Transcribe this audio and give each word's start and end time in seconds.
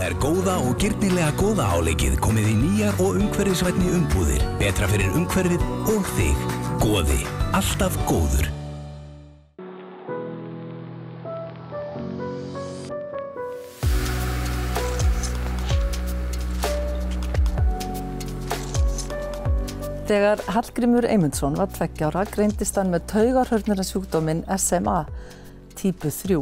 er 0.00 0.14
góða 0.16 0.54
og 0.64 0.78
gyrnilega 0.80 1.32
góða 1.36 1.66
áleikið 1.76 2.14
komið 2.24 2.46
í 2.48 2.54
nýjar 2.56 3.02
og 3.04 3.18
umhverfisvætni 3.20 3.90
umbúðir. 3.98 4.44
Betra 4.60 4.88
fyrir 4.88 5.12
umhverfið 5.18 5.66
og 5.92 6.08
þig. 6.14 6.46
Góði. 6.80 7.20
Alltaf 7.56 7.98
góður. 8.08 8.48
Þegar 20.10 20.40
Hallgrímur 20.50 21.06
Eymundsson 21.06 21.54
var 21.54 21.68
tveggjára 21.70 22.24
greindist 22.32 22.80
hann 22.80 22.90
með 22.90 23.04
taugarhörnarasjúkdóminn 23.12 24.46
SMA 24.56 25.04
típu 25.78 26.10
3. 26.10 26.40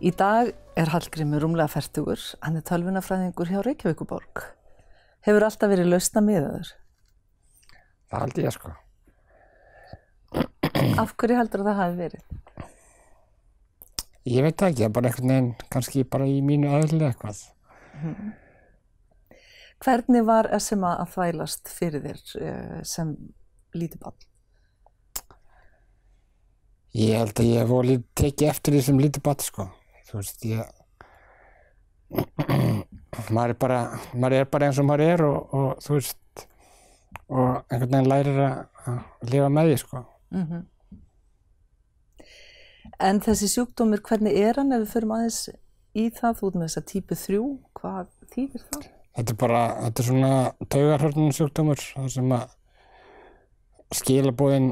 Í 0.00 0.12
dag 0.16 0.54
er 0.76 0.90
Hallgrímur 0.90 1.42
rúmlega 1.44 1.70
færtugur, 1.70 2.20
hann 2.42 2.58
er 2.58 2.64
tölvunafræðingur 2.66 3.50
hjá 3.50 3.60
Reykjavíkuborg. 3.62 4.42
Hefur 5.24 5.46
alltaf 5.46 5.70
verið 5.70 5.92
lausna 5.92 6.22
miðaður? 6.24 6.72
Það 8.10 8.24
held 8.24 8.40
ég 8.42 8.56
sko. 8.56 8.72
Af 11.00 11.14
hverju 11.18 11.38
heldur 11.38 11.64
það 11.64 11.78
hafi 11.80 12.00
verið? 12.00 12.24
Ég 14.24 14.46
veit 14.46 14.56
ekki, 14.56 14.80
það 14.80 14.86
er 14.88 14.94
bara 14.96 15.10
einhvern 15.10 15.32
veginn, 15.34 15.50
kannski 15.70 16.04
bara 16.08 16.26
í 16.28 16.40
mínu 16.44 16.70
aðli 16.72 17.02
eitthvað. 17.06 17.40
Hvernig 19.84 20.24
var 20.24 20.48
SMA 20.58 20.94
að 21.02 21.10
þvælast 21.14 21.70
fyrir 21.72 22.04
þér 22.04 22.20
eh, 22.40 22.78
sem 22.88 23.10
lítið 23.76 24.04
barn? 24.06 24.28
Ég 26.94 27.18
held 27.18 27.40
að 27.42 27.50
ég 27.50 27.60
hef 27.60 27.72
volið 27.72 28.04
tekið 28.16 28.50
eftir 28.52 28.76
því 28.76 28.84
sem 28.86 29.00
lítið 29.02 29.26
bat 29.26 29.44
sko. 29.44 29.68
Þú 30.04 30.18
veist, 30.20 30.44
ég... 30.48 30.64
maður 33.30 33.54
er 33.54 33.58
bara, 33.58 33.80
maður 34.12 34.36
er 34.38 34.50
bara 34.52 34.68
eins 34.68 34.78
og 34.80 34.86
maður 34.88 35.06
er 35.06 35.24
og, 35.26 35.54
og 35.56 35.82
þú 35.84 35.96
veist, 35.96 36.44
og 37.30 37.50
einhvern 37.72 37.90
veginn 37.90 38.10
lærir 38.12 38.40
að, 38.44 39.02
lifa 39.32 39.50
með 39.52 39.70
því 39.70 39.76
sko. 39.82 40.04
En 43.04 43.20
þessi 43.24 43.48
sjúkdómur, 43.50 44.02
hvernig 44.06 44.36
er 44.38 44.60
hann 44.60 44.74
ef 44.74 44.84
við 44.84 44.92
förum 44.92 45.14
aðeins 45.16 45.40
í 45.94 46.08
það, 46.14 46.36
þú 46.38 46.50
ert 46.50 46.58
með 46.58 46.68
þessa 46.68 46.84
típu 46.90 47.18
3, 47.18 47.40
hvað 47.80 48.12
þýðir 48.34 48.66
það? 48.68 48.90
Þetta 49.14 49.32
er 49.34 49.38
bara, 49.38 49.62
þetta 49.84 50.02
er 50.02 50.08
svona 50.08 50.32
taugarhörnum 50.74 51.34
sjúkdómur, 51.34 51.82
það 51.94 52.08
sem 52.16 52.34
að 52.34 52.54
skilabóðin 53.94 54.70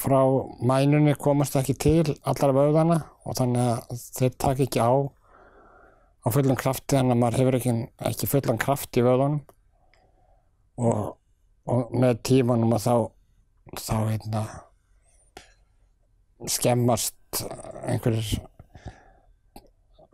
frá 0.00 0.20
mænunni 0.66 1.14
komast 1.18 1.56
ekki 1.58 1.76
til 1.78 2.16
allar 2.26 2.54
vöðana 2.56 2.98
og 3.24 3.36
þannig 3.38 3.68
að 3.70 4.00
þeir 4.18 4.32
taka 4.42 4.66
ekki 4.66 4.82
á 4.82 4.92
á 6.26 6.28
fullan 6.34 6.58
krafti 6.58 6.98
þannig 6.98 7.14
að 7.14 7.20
maður 7.22 7.40
hefur 7.40 7.58
ekki, 7.60 7.74
ekki 8.10 8.30
fullan 8.30 8.58
kraft 8.58 8.98
í 8.98 9.04
vöðunum 9.06 9.42
og, 10.82 11.04
og 11.70 11.94
með 11.94 12.22
tímanum 12.26 12.74
að 12.74 12.88
þá 12.88 12.96
þá 13.76 13.96
hérna 14.10 14.42
skemmast 16.50 17.44
einhverjir 17.86 18.42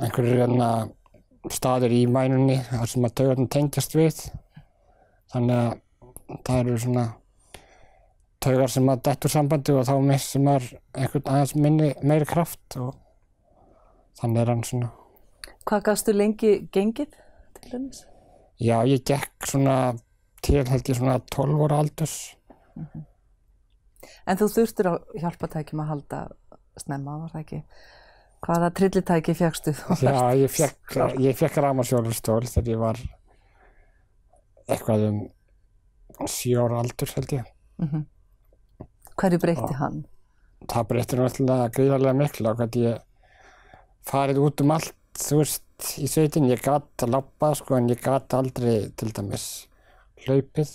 einhverjir 0.02 0.42
hérna 0.44 0.68
staðir 1.50 1.94
í 1.96 2.04
mænunni 2.10 2.58
þar 2.68 2.90
sem 2.90 3.06
að 3.06 3.14
taugarnir 3.18 3.50
tengjast 3.50 3.96
við. 3.96 4.20
Þannig 5.32 5.58
að 5.58 6.38
það 6.46 6.60
eru 6.60 6.78
svona 6.84 7.04
taugar 8.42 8.70
sem 8.72 8.88
að 8.92 9.02
dettur 9.08 9.32
sambandi 9.32 9.74
og 9.76 9.86
þá 9.88 9.94
missir 10.06 10.42
maður 10.44 10.68
einhvern 10.98 11.30
aðeins 11.34 11.54
minni, 11.58 11.90
meiri 12.02 12.26
kraft 12.28 12.76
og 12.80 12.92
þannig 14.20 14.42
er 14.44 14.52
hann 14.54 14.64
svona 14.68 14.90
Hvað 15.62 15.82
gafstu 15.86 16.12
lengi 16.16 16.52
gengið 16.74 17.12
til 17.60 17.70
dæmis? 17.72 18.04
já, 18.62 18.76
ég 18.86 19.02
gekk 19.06 19.46
svona 19.46 19.76
til 20.42 20.62
held 20.66 20.88
ég 20.90 20.98
svona 20.98 21.18
12 21.30 21.64
ára 21.68 21.80
aldurs 21.84 22.16
En 24.26 24.38
þú 24.38 24.46
þurftir 24.50 24.88
á 24.90 24.94
hjálpatækjum 25.22 25.82
að 25.82 25.90
halda 25.92 26.20
snemma, 26.80 27.18
var 27.22 27.32
það 27.34 27.42
ekki? 27.44 27.58
Hvaða 28.42 28.70
trillitæki 28.74 29.34
fjagstu 29.38 29.74
þú? 29.78 29.96
já, 30.02 30.16
ég 30.42 30.50
fekk, 30.50 30.96
ég 31.22 31.38
fekk 31.38 31.58
ramarsjólustól 31.62 32.42
þegar 32.50 32.70
ég 32.72 32.80
var 32.82 33.02
eitthvað 34.70 35.06
um 35.10 35.20
7 36.26 36.58
ára 36.62 36.80
aldur 36.82 37.12
held 37.16 37.36
ég 37.38 37.52
Hverju 39.20 39.38
breytti 39.42 39.76
hann? 39.78 40.02
það 40.70 40.88
breytir 40.90 41.20
náttúrulega 41.20 41.70
gríðarlega 41.74 42.18
miklu 42.18 42.50
á 42.50 42.52
hvernig 42.58 42.84
ég 42.84 43.00
farið 44.08 44.40
út 44.42 44.62
um 44.64 44.74
allt, 44.76 44.94
þú 45.18 45.38
veist, 45.42 45.64
í 45.98 46.08
sveitin. 46.10 46.48
Ég 46.50 46.62
gat 46.62 47.04
að 47.04 47.14
labba, 47.16 47.52
sko, 47.58 47.76
en 47.78 47.90
ég 47.90 48.02
gat 48.02 48.34
aldrei 48.38 48.90
til 48.98 49.10
dæmis 49.14 49.46
hlaupið 50.26 50.72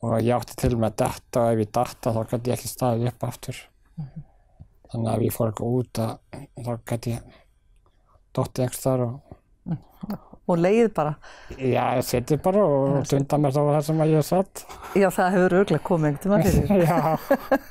og 0.00 0.16
ég 0.24 0.32
átti 0.34 0.56
til 0.58 0.76
með 0.76 0.88
að 0.90 0.96
detta 1.04 1.44
og 1.44 1.52
ef 1.54 1.62
ég 1.62 1.72
datta 1.76 2.14
þá 2.16 2.20
gæti 2.30 2.50
ég 2.50 2.56
ekki 2.56 2.70
staðið 2.72 3.10
upp 3.12 3.26
aftur. 3.28 3.60
Þannig 4.90 5.10
að 5.10 5.14
ef 5.16 5.26
ég 5.26 5.36
fór 5.36 5.50
eitthvað 5.50 5.76
út 5.80 6.02
að 6.02 6.12
þá 6.64 6.72
gæti 6.90 7.14
ég 7.14 7.38
dottið 8.34 8.64
einhvers 8.64 8.84
þar 8.86 9.06
og 9.06 10.29
Og 10.50 10.58
leið 10.58 10.88
bara. 10.96 11.12
já, 11.54 11.84
ég 12.00 12.04
seti 12.08 12.36
bara 12.42 12.64
og 12.66 13.00
tunda 13.06 13.38
mér 13.38 13.54
þá 13.54 13.60
það 13.68 13.80
sem 13.86 14.02
ég 14.10 14.26
satt. 14.26 14.62
Já, 14.98 15.06
það 15.14 15.32
hefur 15.36 15.56
auðvitað 15.58 15.82
komið 15.86 16.10
einhvern 16.10 16.44
veginn 16.44 16.68
fyrir. 16.68 16.84
já, 16.90 16.98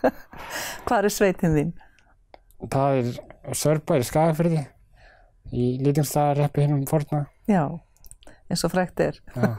Hvað 0.88 1.10
er 1.10 1.16
sveitin 1.18 1.56
þín? 1.58 1.72
það 2.70 3.00
er 3.02 3.10
Sörbær 3.56 4.04
í 4.04 4.08
Skagafyrði 4.08 4.64
í 5.56 5.68
Lýtingstaðarreppi 5.84 6.66
hinn 6.66 6.76
um 6.76 6.86
forna. 6.90 7.24
Já, 7.50 7.64
eins 8.52 8.64
og 8.68 8.74
frækt 8.76 9.00
er. 9.10 9.20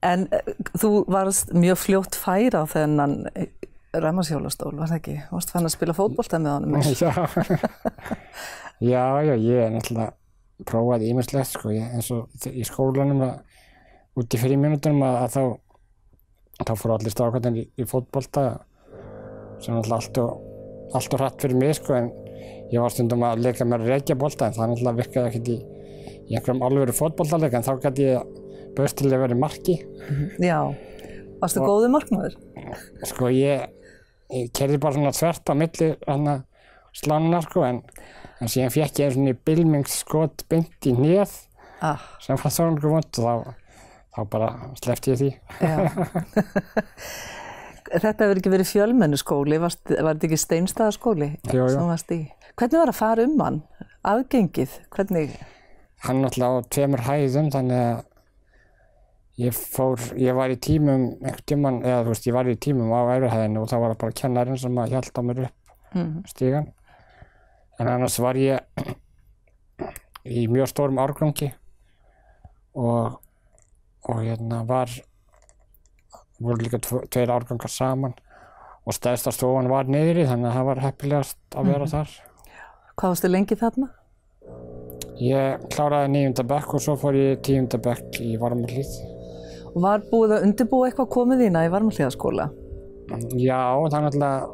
En 0.00 0.22
eh, 0.32 0.46
þú 0.80 1.02
varst 1.12 1.50
mjög 1.52 1.76
fljótt 1.76 2.16
fær 2.16 2.54
á 2.56 2.64
þennan 2.72 3.18
ræmarsjólastól, 3.92 4.72
var 4.78 4.88
það 4.88 4.96
ekki? 4.96 5.16
Varst 5.28 5.52
fann 5.52 5.68
að 5.68 5.74
spila 5.74 5.92
fótbolta 5.98 6.38
með 6.40 6.54
honum? 6.54 6.78
Já, 6.96 7.10
já, 8.80 9.04
já, 9.28 9.34
ég 9.36 9.60
er 9.66 9.74
náttúrulega 9.74 10.14
prófaði 10.68 11.10
ímislegt, 11.12 11.52
sko, 11.54 11.72
ég, 11.74 11.86
eins 11.96 12.10
og 12.14 12.48
í 12.50 12.64
skólanum 12.66 13.22
að 13.26 14.20
út 14.20 14.36
í 14.36 14.40
fríminútunum 14.40 15.04
að, 15.06 15.18
að 15.24 15.34
þá, 15.34 15.42
þá 16.66 16.72
fóru 16.80 16.96
allir 16.96 17.14
strákarnir 17.14 17.62
í, 17.62 17.66
í 17.80 17.86
fótbolta 17.88 18.46
sem 19.60 19.76
náttúrulega 19.76 19.98
allt 19.98 20.20
og, 20.22 20.44
allt 20.98 21.16
og 21.16 21.22
hratt 21.22 21.44
fyrir 21.44 21.60
mig, 21.60 21.74
sko, 21.78 21.96
en 21.96 22.10
ég 22.70 22.82
var 22.82 22.94
stundum 22.94 23.24
að 23.26 23.44
leika 23.46 23.66
með 23.68 23.88
reykjabolta 23.90 24.48
en 24.48 24.56
það 24.56 24.72
náttúrulega 24.72 25.00
virkaði 25.00 25.30
ekkert 25.30 25.50
í, 25.50 25.58
í 26.30 26.36
einhverjum 26.36 26.64
alvöru 26.66 26.96
fótboltaleik 26.96 27.56
en 27.58 27.66
þá 27.66 27.72
gæti 27.86 28.06
ég 28.08 28.38
bauðst 28.76 29.00
til 29.00 29.10
að 29.10 29.24
vera 29.24 29.36
í 29.36 29.40
marki. 29.40 29.76
Já. 30.42 30.58
Varstu 31.40 31.64
góðu 31.64 31.88
markmaður? 31.90 32.36
Sko, 33.08 33.30
ég, 33.32 33.70
ég 34.34 34.50
kerði 34.56 34.78
bara 34.82 34.96
svona 34.96 35.14
þvert 35.16 35.50
á 35.50 35.54
milli 35.56 35.90
hana 36.06 36.36
slanna, 36.96 37.40
sko, 37.44 37.62
en, 37.66 37.82
en 38.40 38.50
síðan 38.50 38.74
fekk 38.74 39.00
ég 39.04 39.14
svona 39.14 39.36
bylmingsskot 39.46 40.44
beint 40.50 40.90
í 40.90 40.96
hnið 40.96 41.38
Ah, 41.80 41.96
sem 42.20 42.36
fannst 42.36 42.60
það 42.60 42.74
einhver 42.74 42.92
vond 42.92 43.18
og 43.22 43.24
þá, 43.24 43.54
þá 44.12 44.20
bara 44.34 44.48
sleppti 44.82 45.14
ég 45.14 45.20
því. 45.20 45.30
Þetta 47.90 48.26
hefur 48.26 48.38
ekki 48.38 48.52
verið 48.52 48.68
fjölmennu 48.70 49.18
skóli, 49.18 49.56
varst, 49.58 49.80
var 49.90 50.14
þetta 50.14 50.28
ekki 50.28 50.38
steinstæðaskóli 50.38 51.30
sem 51.48 51.88
varst 51.88 52.12
í? 52.14 52.20
Hvernig 52.60 52.82
var 52.82 52.92
að 52.92 52.98
fara 53.00 53.24
um 53.26 53.40
hann? 53.42 53.56
Aðgengið, 54.06 54.76
hvernig? 54.94 55.32
Hann 56.04 56.20
náttúrulega 56.22 56.60
á 56.60 56.68
tveimur 56.76 57.02
hæðum 57.08 57.48
þannig 57.56 57.80
að 57.80 58.04
ég 59.40 59.56
fór, 59.56 60.04
ég 60.20 60.36
var 60.36 60.52
í 60.52 60.58
tímum 60.60 61.08
einhvern 61.16 61.46
tíman, 61.48 61.80
eða 61.82 62.04
þú 62.04 62.12
veist, 62.12 62.28
ég 62.28 62.36
var 62.36 62.52
í 62.52 62.56
tímum 62.60 62.92
á 62.92 63.00
efrihæðinu 63.16 63.64
og 63.64 63.72
það 63.72 63.84
var 63.86 63.96
bara 64.04 64.18
kennarinn 64.20 64.60
sem 64.60 64.78
að 64.84 64.94
hjálta 64.94 65.24
mér 65.26 65.42
upp 65.48 66.30
stígan. 66.30 66.70
En 67.80 67.88
annars 67.88 68.18
var 68.20 68.36
ég 68.36 68.60
í 70.28 70.44
mjög 70.52 70.68
stórum 70.68 70.98
árgangi 71.00 71.48
og, 72.76 73.16
og 74.04 74.18
hérna 74.20 74.60
var, 74.68 74.92
voru 76.36 76.60
líka 76.60 76.80
tveir 76.84 77.32
árgangar 77.32 77.72
saman 77.72 78.12
og 78.84 78.96
stæðsta 78.96 79.32
stofan 79.32 79.70
var 79.72 79.88
niðri 79.88 80.26
þannig 80.28 80.50
að 80.50 80.58
það 80.58 80.68
var 80.68 80.82
heppilegast 80.84 81.56
að 81.56 81.72
vera 81.72 81.88
þar. 81.94 82.12
Hvað 83.00 83.14
varstu 83.14 83.32
lengi 83.32 83.60
þarna? 83.60 83.90
Ég 85.20 85.66
kláraði 85.72 86.12
níunda 86.14 86.44
bekk 86.48 86.76
og 86.76 86.84
svo 86.84 86.96
fór 87.00 87.16
ég 87.16 87.42
tíunda 87.44 87.80
bekk 87.80 88.20
í 88.24 88.36
Varmalíð. 88.40 88.94
Og 89.70 89.82
var 89.84 90.02
búið 90.08 90.36
að 90.36 90.46
undirbúa 90.48 90.88
eitthvað 90.88 91.12
komið 91.14 91.44
þína 91.44 91.66
í 91.66 91.70
varmalíðaskóla? 91.72 92.48
Já, 93.38 93.60
það 93.92 94.02
náttúrulega 94.04 94.48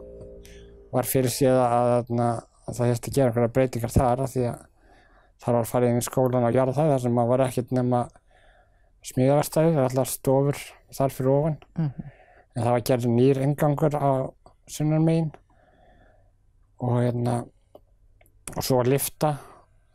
var 0.94 1.08
fyrir 1.08 1.32
séð 1.32 1.60
að, 1.62 2.10
að, 2.66 2.72
að 2.72 2.78
það 2.78 2.90
hefði 2.90 3.12
gera 3.14 3.30
einhverja 3.30 3.52
breytingar 3.54 3.94
þar 3.94 4.22
af 4.26 4.32
því 4.34 4.44
að 4.50 4.62
þar 5.44 5.58
var 5.58 5.68
farið 5.70 5.96
í 5.96 6.04
skólan 6.06 6.46
og 6.48 6.54
gera 6.56 6.76
það 6.76 6.92
þar 6.92 7.02
sem 7.04 7.18
að 7.20 7.32
var 7.32 7.44
ekkert 7.46 7.74
nema 7.76 8.02
smíðaverstæði, 9.06 9.72
það 9.74 9.80
er 9.80 9.88
alltaf 9.88 10.10
stofur 10.10 10.62
þar 10.96 11.14
fyrir 11.14 11.32
ofan. 11.32 11.58
En 12.56 12.62
það 12.62 12.72
var 12.72 12.86
gerð 12.90 13.10
nýr 13.12 13.42
ingangur 13.44 13.94
á 13.94 14.10
sunnan 14.66 15.04
megin 15.06 15.32
og 16.82 16.96
hérna 17.00 17.44
og 18.56 18.62
svo 18.64 18.80
var 18.80 18.90
lifta 18.90 19.36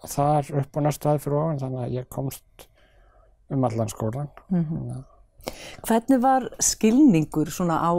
þar 0.07 0.51
upp 0.61 0.77
á 0.77 0.79
næstu 0.81 1.09
aðeins 1.09 1.25
fyrir 1.25 1.39
ofan 1.41 1.61
þannig 1.61 1.83
að 1.83 1.95
ég 1.97 2.09
komst 2.09 2.67
um 3.51 3.65
allan 3.67 3.91
skólan. 3.91 4.31
Þannig 4.47 4.93
að 4.95 5.07
Hvernig 5.87 6.21
var 6.21 6.43
skilningur 6.61 7.49
svona 7.49 7.79
á, 7.81 7.91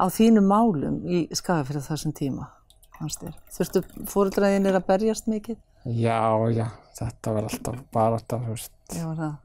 á 0.00 0.04
þínum 0.08 0.48
málum 0.48 1.02
í 1.04 1.26
Skagafjörðu 1.36 1.84
þessum 1.84 2.14
tíma? 2.16 2.48
Þurftu 2.98 3.82
fóruldræðinir 4.10 4.74
að 4.78 4.86
berjast 4.88 5.28
mikið? 5.30 5.58
Já, 5.86 6.18
já, 6.50 6.66
þetta 6.98 7.34
var 7.36 7.46
alltaf 7.48 7.76
bara 7.94 8.18
alltaf, 8.18 8.42
þú 8.48 8.54
veist, 8.56 8.72
Já, 8.96 9.04
var 9.06 9.16
það. 9.22 9.36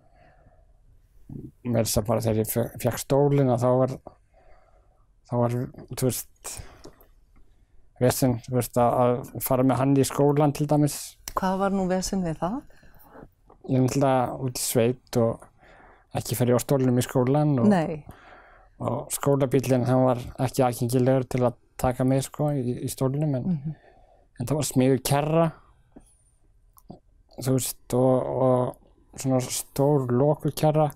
með 1.63 1.79
þess 1.85 1.99
að 2.01 2.07
bara 2.09 2.23
þegar 2.25 2.41
ég 2.41 2.49
fe- 2.51 2.71
fékk 2.83 2.99
stólinn 3.03 3.51
að 3.53 3.61
þá 3.63 3.69
var, 3.83 3.93
þá 5.29 5.33
var, 5.43 5.55
þú 5.93 6.09
veist, 6.09 6.53
vesinn, 8.03 8.35
þú 8.47 8.57
veist, 8.57 8.77
að, 8.81 9.15
fara 9.45 9.63
með 9.69 9.79
hann 9.83 9.95
í 10.01 10.05
skólan 10.09 10.53
til 10.57 10.67
dæmis. 10.67 10.97
Hvað 11.37 11.57
var 11.63 11.71
nú 11.77 11.85
vesinn 11.89 12.25
við 12.25 12.37
það? 12.41 12.59
Ég 13.69 13.77
er 13.79 13.85
náttúrulega 13.85 14.37
út 14.43 14.59
í 14.59 14.63
sveit 14.65 15.17
og 15.23 15.45
ekki 16.19 16.35
fer 16.37 16.51
ég 16.51 16.59
á 16.59 16.65
stólnum 16.65 16.97
í 16.99 17.05
skólan 17.05 17.53
og, 17.63 17.69
Nei. 17.71 18.03
og 18.83 19.07
skólabílinn 19.15 19.85
hann 19.87 20.03
var 20.09 20.19
ekki 20.43 20.65
aðgengilegur 20.67 21.25
til 21.31 21.45
að 21.47 21.55
taka 21.83 22.07
mig 22.07 22.23
sko 22.25 22.51
í, 22.55 22.79
í 22.85 22.89
stólnum 22.91 23.35
en, 23.39 23.59
en 24.39 24.47
það 24.47 24.59
var 24.59 24.69
smiður 24.69 25.03
kerra 25.09 25.49
þú 27.39 27.57
veist 27.57 27.97
og, 27.97 28.31
og 28.47 29.19
svona 29.21 29.41
stór 29.43 30.07
lokur 30.13 30.55
kerra 30.57 30.89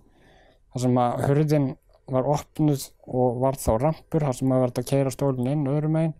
þar 0.71 0.83
sem 0.83 0.99
að 1.01 1.27
hurðin 1.27 1.69
var 2.07 2.27
opnuð 2.31 2.87
og 3.07 3.39
var 3.43 3.57
þá 3.59 3.71
rampur 3.81 4.23
þar 4.23 4.37
sem 4.37 4.51
að 4.53 4.63
verða 4.63 4.83
að 4.83 4.91
keira 4.91 5.13
stólinn 5.13 5.51
inn 5.51 5.71
öðrum 5.71 5.97
megin 5.97 6.13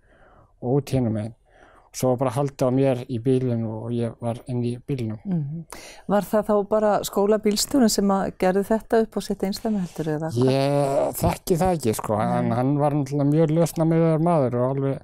og 0.60 0.80
út 0.80 0.92
hinum 0.92 1.16
megin. 1.16 1.36
og 1.36 1.47
svo 1.96 2.14
bara 2.20 2.34
haldið 2.36 2.68
á 2.68 2.72
mér 2.74 3.04
í 3.08 3.20
bílinn 3.24 3.64
og 3.68 3.92
ég 3.96 4.16
var 4.24 4.40
inn 4.52 4.64
í 4.66 4.74
bílinnum 4.88 5.66
Var 6.08 6.28
það 6.30 6.50
þá 6.50 6.56
bara 6.70 6.92
skólabílstjórinn 7.08 7.92
sem 7.94 8.12
að 8.14 8.32
gerði 8.42 8.64
þetta 8.72 9.02
upp 9.06 9.18
á 9.18 9.20
sitt 9.28 9.46
einslæmi 9.48 9.84
heldur 9.84 10.12
eða? 10.16 10.32
Ég 10.38 11.20
þekki 11.22 11.60
það 11.62 11.76
ekki 11.78 11.94
sko, 11.98 12.18
en 12.22 12.52
hann 12.56 12.74
var 12.82 12.98
náttúrulega 12.98 13.30
mjög 13.32 13.56
lausna 13.58 13.88
með 13.88 14.04
þeirra 14.06 14.26
maður 14.30 14.58
og 14.62 14.66
alveg, 14.72 14.98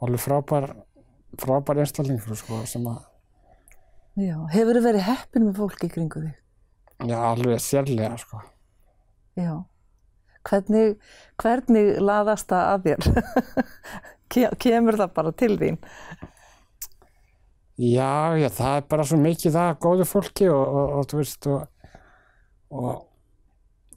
alveg 0.00 0.24
frábær, 0.26 0.68
frábær 1.42 1.82
einstaklingur 1.84 2.40
sko, 2.40 2.62
sem 2.68 2.86
að, 2.90 3.04
Já. 4.16 4.36
Hefur 4.48 4.78
þið 4.78 4.84
verið 4.86 5.02
heppin 5.04 5.44
með 5.44 5.58
fólki 5.60 5.88
í 5.90 5.92
kringu 5.92 6.20
þig? 6.24 6.36
já, 7.04 7.16
alveg 7.20 7.58
sérlega 7.60 8.16
sko. 8.16 8.38
Já. 9.36 9.50
Hvernig, 10.46 10.94
hvernig 11.42 11.90
laðast 12.00 12.48
það 12.48 12.70
að 12.70 12.86
þér? 12.86 13.26
Ke- 14.32 14.54
Kemur 14.62 14.98
það 15.00 15.14
bara 15.16 15.32
til 15.32 15.54
þín? 15.60 15.78
Já, 17.76 18.36
já, 18.40 18.48
það 18.56 18.76
er 18.78 18.84
bara 18.88 19.04
svo 19.04 19.18
mikið 19.20 19.52
það 19.52 19.70
af 19.70 19.80
góðu 19.84 20.04
fólki 20.08 20.46
og, 20.48 20.62
og, 20.64 20.92
og 21.00 21.08
þú 21.10 21.18
veist, 21.20 21.48
og, 21.52 23.02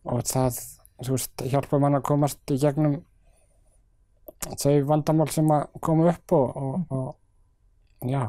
og, 0.04 0.24
það, 0.28 0.58
þú 1.06 1.14
veist, 1.16 1.46
hjálpa 1.54 1.80
mann 1.80 1.96
að 2.00 2.04
komast 2.10 2.52
í 2.52 2.58
gegnum 2.60 2.98
þau 4.60 4.74
vandamál 4.90 5.30
sem 5.32 5.50
að 5.52 5.66
koma 5.84 6.10
upp 6.12 6.36
og, 6.36 6.60
og, 6.60 6.92
og 6.96 8.10
já. 8.12 8.22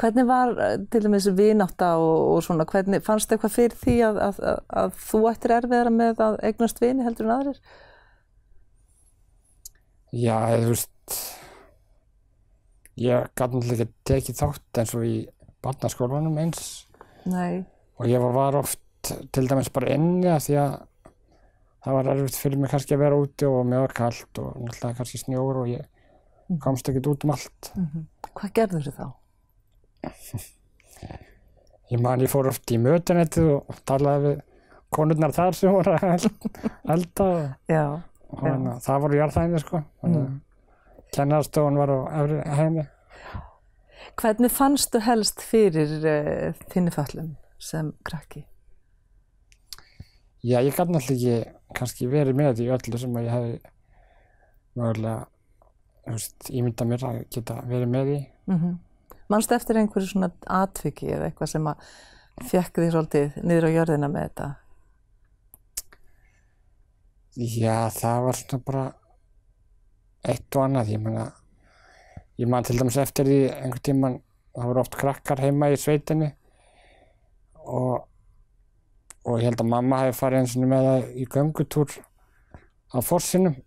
Hvernig 0.00 0.26
var 0.28 0.54
eh, 0.64 0.74
til 0.92 1.04
dæmis 1.04 1.28
vinátta 1.36 1.94
og, 2.00 2.16
og 2.36 2.42
svona, 2.44 2.66
hvernig, 2.68 3.02
fannst 3.04 3.32
eitthvað 3.32 3.54
fyrir 3.58 3.76
því 3.84 3.98
að, 4.08 4.22
að, 4.28 4.40
að, 4.52 4.64
að 4.82 4.96
þú 5.08 5.22
ættir 5.32 5.56
erfiðara 5.58 5.92
með 5.94 6.24
að 6.26 6.40
eignast 6.48 6.80
vini 6.84 7.04
heldur 7.06 7.28
en 7.28 7.36
aðrir? 7.36 7.60
Já, 10.12 10.36
þú 10.62 10.72
veist, 10.72 10.90
ég 12.98 13.28
gæti 13.38 13.54
náttúrulega 13.54 13.86
ekki 13.86 14.04
tekið 14.10 14.38
þátt 14.42 14.80
eins 14.82 14.94
og 14.98 15.04
í 15.06 15.16
barnaskólanum 15.64 16.38
eins 16.42 16.62
Nei. 17.28 17.64
og 17.98 18.06
ég 18.10 18.22
var, 18.22 18.32
var 18.36 18.58
oft 18.62 18.80
til 19.34 19.46
dæmis 19.48 19.70
bara 19.74 19.92
inni 19.94 20.28
að 20.30 20.42
því 20.48 20.56
að 20.62 20.74
það 21.84 21.96
var 21.98 22.10
erfitt 22.14 22.38
fyrir 22.42 22.58
mig 22.60 22.70
kannski 22.72 22.96
að 22.96 23.02
vera 23.04 23.20
úti 23.22 23.46
og 23.48 23.60
mér 23.68 23.84
var 23.86 23.94
kallt 24.00 24.40
og 24.42 24.58
náttúrulega 24.64 24.98
kannski 24.98 25.20
snjór 25.22 25.60
og 25.62 25.70
ég 25.70 26.58
komst 26.64 26.88
ekkert 26.88 27.06
út 27.12 27.24
um 27.26 27.32
allt. 27.34 27.70
Hvað 28.32 28.52
gerður 28.56 28.86
þið 28.88 28.96
þá? 28.98 29.08
Ég 31.88 32.00
man 32.04 32.20
ég 32.20 32.28
fór 32.28 32.50
oft 32.50 32.68
í 32.74 32.76
mötunettið 32.80 33.46
og 33.54 33.78
talaði 33.88 34.26
við 34.34 34.40
konurnar 34.92 35.32
þar 35.36 35.56
sem 35.56 35.72
voru 35.72 35.94
að 35.96 36.10
eld- 36.10 36.58
elda 36.94 37.28
og, 37.30 38.02
og 38.42 38.66
það 38.84 39.00
voru 39.04 39.18
jarðhæðinni 39.22 39.62
sko. 39.62 39.80
Að 40.04 40.18
kennarstofun 41.14 41.78
var 41.80 41.92
á 41.94 41.98
hæðinni. 42.58 42.86
Hvernig 44.18 44.50
fannstu 44.50 45.00
helst 45.04 45.42
fyrir 45.44 45.92
uh, 46.02 46.62
þinni 46.72 46.92
föllum 46.94 47.34
sem 47.62 47.92
krakki? 48.06 48.44
Já, 50.42 50.60
ég 50.62 50.74
gæti 50.74 50.94
náttúrulega 50.94 51.38
ekki 51.38 51.74
kannski 51.78 52.06
verið 52.10 52.38
með 52.38 52.62
í 52.62 52.68
öllu 52.72 52.98
sem 53.00 53.16
ég 53.18 53.32
hefði 53.32 53.56
mögulega 54.78 55.26
þú 56.08 56.14
veist, 56.14 56.50
ímyndað 56.50 56.90
mér 56.92 57.06
að 57.08 57.18
geta 57.34 57.56
verið 57.68 57.90
með 57.94 58.14
í. 58.14 58.20
Mm 58.50 58.76
Manstu 59.28 59.52
eftir 59.54 59.76
einhverju 59.76 60.08
svona 60.08 60.30
atviki 60.48 61.10
eða 61.12 61.26
eitthvað 61.28 61.50
sem 61.52 61.66
að 61.68 61.82
fekk 62.48 62.78
því 62.78 62.86
svolítið 62.94 63.34
niður 63.44 63.66
á 63.68 63.70
jörðina 63.74 64.08
með 64.08 64.22
þetta? 64.22 64.46
Já, 67.36 67.90
það 67.92 68.22
var 68.24 68.38
svona 68.38 68.62
bara 68.64 68.84
eitt 70.26 70.56
og 70.56 70.64
annað. 70.64 70.92
Ég 70.94 71.02
meina, 71.02 71.28
ég 72.40 72.50
man 72.50 72.66
til 72.66 72.78
dæmis 72.78 72.98
eftir 73.00 73.28
því 73.28 73.38
einhvern 73.52 73.84
tíman, 73.88 74.18
það 74.56 74.70
voru 74.70 74.82
oft 74.82 74.98
krakkar 74.98 75.42
heima 75.44 75.70
í 75.70 75.78
sveitinni 75.78 76.32
og, 77.68 78.04
og 79.24 79.38
ég 79.38 79.50
held 79.50 79.62
að 79.62 79.72
mamma 79.74 80.02
hefði 80.02 80.18
farið 80.18 80.42
eins 80.42 80.56
og 80.56 80.68
með 80.72 80.86
það 80.88 81.08
í 81.14 81.26
göngutúr 81.34 81.96
á 82.88 82.98
fossinum 83.04 83.58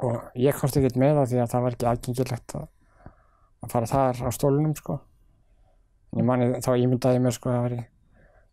og 0.00 0.38
ég 0.40 0.56
komst 0.56 0.78
ekkert 0.78 0.98
með 1.00 1.18
það 1.18 1.30
því 1.30 1.40
að 1.42 1.52
það 1.52 1.64
var 1.64 1.76
ekki 1.76 1.88
aðgengilegt 1.90 2.56
að, 2.56 2.66
að 3.60 3.72
fara 3.74 3.90
þar 3.90 4.22
á 4.24 4.30
stólunum 4.32 4.74
sko. 4.78 4.96
Ég 6.16 6.26
mani 6.26 6.50
þá 6.64 6.70
ímyndaði 6.80 7.22
mér 7.22 7.36
sko 7.36 7.50
að 7.50 7.56
það 7.56 7.66
væri 7.66 7.82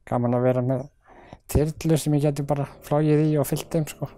gaman 0.08 0.38
að 0.38 0.48
vera 0.48 0.64
með 0.66 0.84
þyrlu 1.52 1.98
sem 2.00 2.16
ég 2.18 2.26
geti 2.28 2.46
bara 2.48 2.68
flóið 2.86 3.24
í 3.28 3.36
og 3.40 3.48
fyllt 3.50 3.70
þeim 3.74 3.88
sko. 3.90 4.10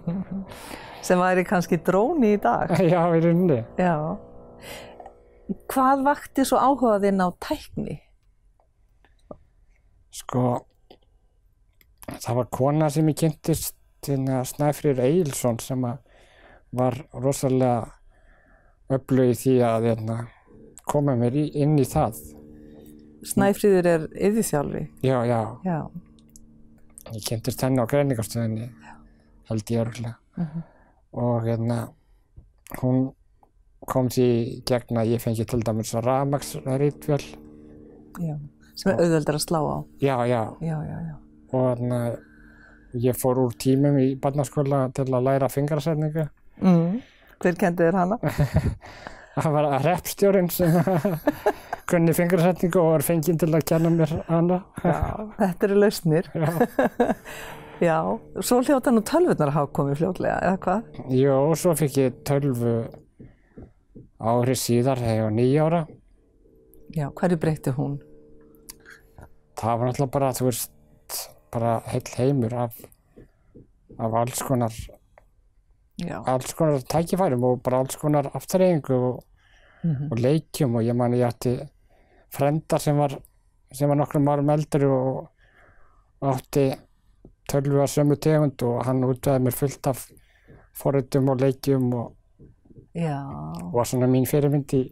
Sem 1.06 1.20
væri 1.20 1.46
kannski 1.48 1.78
dróni 1.80 2.34
í 2.34 2.40
dag? 2.42 2.74
Já, 2.76 3.00
í 3.16 3.22
rauninni. 3.24 3.62
Já. 3.80 3.94
Hvað 5.72 6.02
vakti 6.06 6.44
svo 6.46 6.60
áhuga 6.60 6.98
þinn 7.02 7.22
á 7.24 7.28
tækni? 7.40 7.96
Sko, 10.14 10.42
það 12.10 12.36
var 12.40 12.50
kona 12.52 12.90
sem 12.92 13.08
ég 13.08 13.16
kynntist 13.22 13.76
hérna 14.06 14.42
Snæfrýr 14.46 15.00
Egilson 15.06 15.58
sem 15.62 15.86
var 16.76 16.98
rosalega 17.14 17.94
öflug 18.90 19.32
í 19.32 19.38
því 19.38 19.56
að 19.66 19.88
hérna, 19.88 20.18
koma 20.90 21.14
mér 21.18 21.36
í, 21.38 21.46
inn 21.62 21.78
í 21.78 21.86
það. 21.88 22.18
Snæfríður 23.30 23.88
er 23.90 24.06
yfirþjálfi. 24.16 24.84
Já, 25.06 25.18
já, 25.28 25.40
Já. 25.66 25.78
Ég 27.16 27.24
kynntist 27.28 27.62
henni 27.64 27.82
á 27.82 27.86
greiningarstöðinni, 27.90 28.68
held 29.50 29.70
ég 29.74 29.80
örgulega. 29.82 30.14
Og 31.12 31.42
hérna, 31.46 31.78
hún 32.80 33.10
kom 33.90 34.08
því 34.12 34.26
gegn 34.68 35.00
að 35.00 35.12
ég 35.16 35.22
fengi 35.24 35.44
til 35.48 35.62
dæmis 35.66 35.92
rafmaksrítvél. 35.96 37.24
Já. 38.20 38.34
Sem 38.78 38.92
er 38.92 39.00
auðveldar 39.04 39.36
að 39.38 39.44
slá 39.44 39.58
á. 39.60 39.76
Já, 40.00 40.16
já, 40.30 40.42
Já, 40.64 40.76
já, 40.86 40.98
já. 41.10 41.14
og 41.52 41.64
hérna, 41.66 41.98
ég 42.94 43.18
fór 43.18 43.38
úr 43.42 43.52
tímum 43.60 43.98
í 44.00 44.14
barnaskóla 44.20 44.86
til 44.94 45.08
að 45.10 45.26
læra 45.26 45.48
fingrasetningu. 45.52 46.28
Mm. 46.62 47.00
Hver 47.40 47.56
kendi 47.60 47.86
þér 47.88 47.98
hana? 48.04 48.18
Það 49.40 49.52
var 49.54 49.68
reppstjórinn 49.84 50.48
sem 50.52 50.74
kunni 51.88 52.12
fingrasetningu 52.16 52.80
og 52.82 52.92
var 52.96 53.06
fenginn 53.06 53.38
til 53.40 53.48
að 53.54 53.64
kenna 53.70 53.92
mér 53.94 54.12
hana. 54.28 54.60
Já, 54.84 55.00
þetta 55.38 55.68
eru 55.68 55.80
lausnir. 55.84 56.30
Já. 56.34 56.50
Já, 57.80 57.96
svo 58.44 58.58
hljóta 58.60 58.92
nú 58.92 59.00
tölvurnar 59.08 59.48
að 59.48 59.54
hafa 59.56 59.70
komið 59.78 60.02
fljótlega, 60.02 60.34
eða 60.44 60.58
hvað? 60.60 60.98
Jó, 61.16 61.36
svo 61.56 61.72
fikk 61.78 61.94
ég 61.96 62.18
tölvu 62.28 62.74
ári 64.20 64.56
síðar 64.60 65.00
þegar 65.00 65.16
ég 65.16 65.24
var 65.24 65.32
nýjára. 65.38 65.80
Já, 66.92 67.06
hverju 67.16 67.38
breytti 67.40 67.72
hún? 67.78 67.94
Það 69.56 69.80
var 69.80 69.88
náttúrulega 69.88 70.12
bara, 70.18 70.30
þú 70.36 70.50
veist, 70.50 71.16
bara 71.56 71.72
heill 71.88 72.12
heimur 72.18 72.58
af, 72.66 72.76
af 73.96 74.18
alls 74.26 74.44
konar, 74.44 74.76
alls 76.20 76.52
konar 76.58 76.84
tækifærum 76.84 77.48
og 77.48 77.62
bara 77.64 77.80
alls 77.80 77.96
konar 78.00 78.28
afturreyingu 78.36 78.98
og, 78.98 79.24
og 79.84 80.20
leikjum 80.20 80.76
og 80.76 80.86
ég 80.86 80.96
man 80.96 81.16
ég 81.16 81.26
átti 81.28 81.56
frenda 82.30 82.78
sem 82.78 82.98
var, 82.98 83.16
sem 83.72 83.88
var 83.88 83.98
nokkrum 83.98 84.28
árum 84.28 84.52
eldri 84.52 84.86
og, 84.86 85.28
átti 86.20 86.68
tölvu 87.50 87.80
að 87.82 87.92
sömu 87.94 88.16
tegund 88.20 88.62
og 88.66 88.82
hann 88.86 89.04
útveði 89.06 89.44
mér 89.46 89.56
fullt 89.56 89.90
af 89.90 90.06
forritum 90.76 91.30
og 91.32 91.40
leikjum 91.40 91.88
og, 91.96 92.12
Já. 92.94 93.18
og 93.64 93.74
var 93.78 93.88
svona 93.88 94.08
mín 94.10 94.28
fyrirmynd 94.28 94.74
í, 94.76 94.84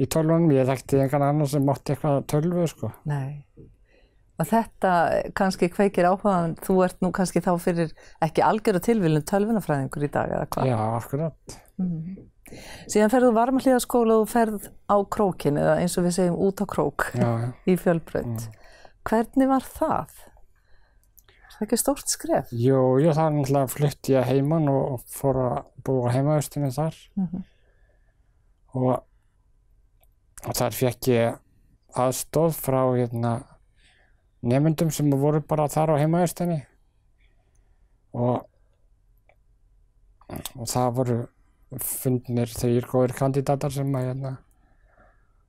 í 0.00 0.08
tölvunum, 0.10 0.50
ég 0.56 0.66
þekkti 0.68 1.02
einhvern 1.02 1.28
annan 1.28 1.50
sem 1.50 1.64
mátti 1.66 1.94
eitthvað 1.94 2.24
tölvu 2.32 2.66
sko. 2.72 2.90
Nei. 3.08 3.42
Og 4.36 4.48
þetta 4.50 4.92
kannski 5.36 5.70
kveikir 5.72 6.08
áhugaðan, 6.10 6.56
þú 6.64 6.74
ert 6.84 6.98
nú 7.00 7.12
kannski 7.16 7.40
þá 7.44 7.54
fyrir 7.62 7.92
ekki 8.24 8.44
algjör 8.44 8.80
og 8.80 8.84
tilvílun 8.84 9.24
tölvunafræðingur 9.30 10.04
í 10.04 10.10
dag 10.12 10.34
eða 10.36 10.48
hvað? 10.52 10.72
Já, 10.72 10.80
akkurat. 10.98 11.56
Síðan 12.86 13.10
ferðu 13.10 13.32
varmahlíðaskóla 13.34 14.20
og 14.20 14.28
ferð 14.30 14.68
á 14.86 14.96
krókin 15.10 15.58
eða 15.58 15.80
eins 15.82 15.96
og 15.98 16.06
við 16.06 16.14
segjum 16.20 16.36
út 16.46 16.62
á 16.62 16.66
krók 16.70 17.08
Já, 17.16 17.26
já. 17.42 17.48
í 17.72 17.74
fjölbraut. 17.80 18.46
Hvernig 19.06 19.50
var 19.50 19.66
það? 19.66 20.14
Er 21.26 21.56
það 21.56 21.66
ekki 21.66 21.80
stórt 21.80 22.12
skref? 22.12 22.52
Jú, 22.54 22.78
ég 23.02 23.16
þar 23.18 23.34
náttúrulega 23.34 23.72
flutti 23.72 24.14
ég 24.14 24.30
heimann 24.30 24.70
og 24.70 25.02
fór 25.10 25.40
að 25.42 25.58
búa 25.86 26.14
heimaustinni 26.14 26.70
þar. 26.74 26.96
og, 28.76 28.94
og 30.46 30.56
þar 30.58 30.76
fekk 30.76 31.10
ég 31.10 31.38
aðstóð 31.96 32.58
frá 32.60 32.80
hérna, 32.92 33.36
nefndum 34.46 34.90
sem 34.92 35.10
voru 35.10 35.40
bara 35.40 35.66
þar 35.72 35.96
á 35.96 36.00
heimaustinni 36.02 36.60
og, 38.16 38.44
og 40.28 40.68
það 40.68 40.92
voru 41.00 41.16
fundnir 41.82 42.50
þrýr 42.52 42.88
góðir 42.90 43.14
kandidatar 43.18 43.72
sem 43.74 43.92
að 43.98 44.08
hérna, 44.10 44.32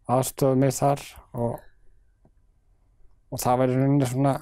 aðstóðu 0.07 0.60
mig 0.62 0.75
þar 0.75 1.03
og, 1.34 1.57
og 3.31 3.43
það 3.43 3.60
var 3.62 3.74
í 3.74 3.79
rauninni 3.79 4.12
svona 4.12 4.36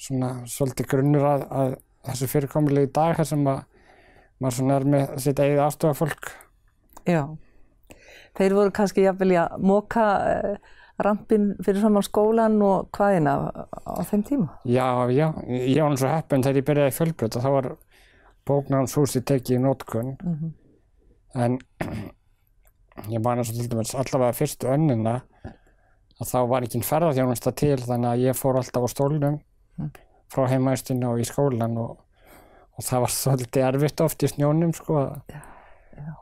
svona 0.00 0.30
svolítið 0.48 0.88
grunnur 0.94 1.26
að, 1.28 1.46
að 1.50 1.74
þessu 2.08 2.28
fyrirkomulegu 2.32 2.88
í 2.88 2.92
dag 2.96 3.18
þar 3.18 3.28
sem 3.28 3.46
að 3.52 3.62
maður 4.40 4.56
svona 4.56 4.76
er 4.78 4.86
með 4.94 5.16
sitt 5.20 5.42
eigið 5.42 5.64
aðstofa 5.66 5.98
fólk 5.98 6.30
Já. 7.08 7.22
Þeir 8.38 8.54
voru 8.56 8.72
kannski 8.76 9.04
jafnvel 9.04 9.32
í 9.34 9.38
að 9.40 9.64
móka 9.66 10.04
uh, 10.20 10.76
rampin 11.02 11.50
fyrir 11.64 11.82
saman 11.82 12.04
skólan 12.06 12.58
og 12.64 12.90
hvaðina 12.96 13.34
á 13.72 14.00
þeim 14.08 14.24
tíma? 14.28 14.48
Já, 14.68 15.08
já, 15.12 15.26
ég 15.48 15.80
var 15.82 15.96
og 15.96 16.12
heppin 16.12 16.44
þegar 16.44 16.60
ég 16.60 16.68
byrjaði 16.68 16.92
í 16.92 16.96
fjölbröð 16.98 17.38
og 17.38 17.44
þá 17.44 17.50
var 17.56 17.70
bóknámshúsi 18.50 19.22
tekið 19.26 19.56
í 19.56 19.62
nótkunn 19.64 20.16
en 21.38 21.58
ég 23.14 23.22
man 23.22 23.40
eins 23.40 23.52
og 23.52 23.60
til 23.60 23.70
dæmis 23.70 23.94
allavega 23.94 24.36
fyrstu 24.36 24.70
önnina 24.74 25.20
að 26.20 26.28
þá 26.28 26.38
var 26.50 26.66
ekki 26.66 26.82
ferðarþjónusta 26.84 27.54
til 27.56 27.78
þannig 27.80 28.10
að 28.10 28.24
ég 28.26 28.38
fór 28.38 28.60
alltaf 28.60 28.84
á 28.84 28.88
stólnum 28.92 29.40
frá 30.30 30.46
heimaðistinu 30.50 31.14
og 31.14 31.22
í 31.22 31.26
skólan 31.28 31.78
og, 31.80 31.96
og 32.76 32.86
það 32.86 33.06
var 33.06 33.14
svolítið 33.20 33.68
erfitt 33.70 34.04
oft 34.04 34.26
í 34.26 34.30
snjónum 34.30 34.74
sko 34.76 35.06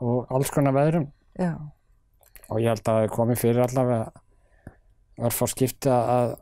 og 0.03 0.31
alls 0.33 0.49
konar 0.51 0.75
veðrum. 0.75 1.05
Já. 1.39 1.53
og 2.49 2.59
ég 2.59 2.67
held 2.73 2.81
að 2.83 2.97
það 2.97 3.13
komi 3.13 3.35
fyrir 3.39 3.63
allavega 3.63 4.09
var 5.19 5.35
fór 5.35 5.51
skipti 5.51 5.91
að, 5.91 6.33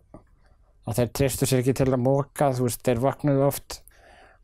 að 0.87 0.99
þeir 0.99 1.11
treystu 1.19 1.49
sér 1.49 1.61
ekki 1.61 1.75
til 1.77 1.89
að 1.91 2.01
móka, 2.01 2.51
þú 2.55 2.67
veist, 2.67 2.83
þeir 2.85 3.01
vaknuðu 3.03 3.43
oft 3.47 3.79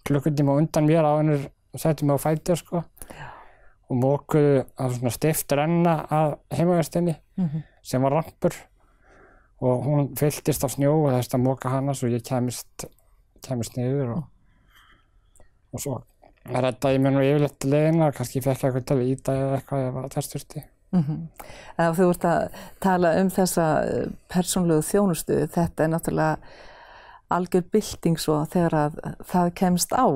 klukkutíma 0.08 0.58
undan 0.60 0.88
mér 0.88 1.08
á 1.08 1.14
hennur 1.20 1.48
setjum 1.76 2.12
mig 2.12 2.20
á 2.20 2.26
fæti 2.26 2.58
sko. 2.60 2.84
Og 3.92 4.00
mókuðu 4.00 4.64
að 4.80 4.98
svona 4.98 5.14
stift 5.14 5.52
renna 5.54 5.96
að 6.10 6.38
heimavæstinni 6.56 7.18
sem 7.84 8.02
var 8.02 8.16
rampur 8.18 8.56
og 9.64 9.84
hún 9.86 10.10
fylltist 10.20 10.64
af 10.64 10.74
snjó 10.76 10.94
og 11.06 11.12
þess 11.14 11.36
að 11.36 11.44
móka 11.44 11.72
hana 11.72 11.94
svo 11.96 12.10
ég 12.12 12.24
kemist 12.26 12.88
kemist 13.44 13.78
niður 13.78 14.18
og, 14.18 14.24
og 15.74 15.84
svo 15.84 16.00
reddaði 16.44 16.98
ég 16.98 17.04
mér 17.04 17.16
nú 17.16 17.24
yfirleitt 17.24 17.68
leiðina 17.68 18.12
kannski 18.16 18.42
fekk 18.44 18.64
ég 18.64 18.70
eitthvað 18.70 18.88
til 18.90 18.98
að 18.98 19.12
íta 19.14 19.36
eða 19.40 19.58
eitthvað 19.60 19.86
ef 19.88 20.00
það 20.16 20.30
þurfti. 20.34 20.64
Ef 21.80 21.96
þú 21.98 22.10
ert 22.12 22.26
að 22.30 22.58
tala 22.84 23.14
um 23.22 23.30
þessa 23.34 23.68
eh, 23.88 24.10
persónlegu 24.30 24.84
þjónustu, 24.86 25.40
þetta 25.56 25.86
er 25.86 25.94
náttúrulega 25.94 26.38
algjör 27.38 27.66
bylting 27.74 28.20
svo 28.22 28.44
þegar 28.54 28.78
að 28.84 29.02
það 29.30 29.52
kemst 29.60 29.96
á. 29.96 30.08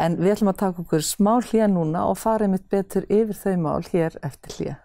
En 0.00 0.18
við 0.20 0.34
ætlum 0.34 0.52
að 0.52 0.60
taka 0.62 0.82
okkur 0.84 1.04
smá 1.04 1.36
hlýja 1.40 1.68
núna 1.72 2.04
og 2.10 2.18
fara 2.20 2.44
einmitt 2.44 2.68
betur 2.72 3.06
yfir 3.08 3.38
þau 3.38 3.54
mál 3.62 3.86
hér 3.92 4.18
eftir 4.26 4.56
hlýja. 4.58 4.76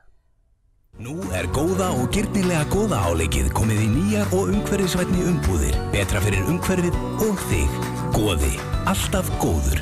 Nú 1.01 1.15
er 1.33 1.47
góða 1.55 1.87
og 1.97 2.11
gyrnilega 2.13 2.65
góða 2.71 2.99
áleikið 3.09 3.47
komið 3.55 3.79
í 3.85 3.87
nýjar 3.93 4.35
og 4.35 4.51
umhverfisvætni 4.51 5.23
umbúðir. 5.31 5.79
Betra 5.95 6.21
fyrir 6.23 6.51
umhverfið 6.51 6.99
og 7.27 7.47
þig. 7.47 7.79
Góði. 8.17 8.53
Alltaf 8.91 9.31
góður. 9.41 9.81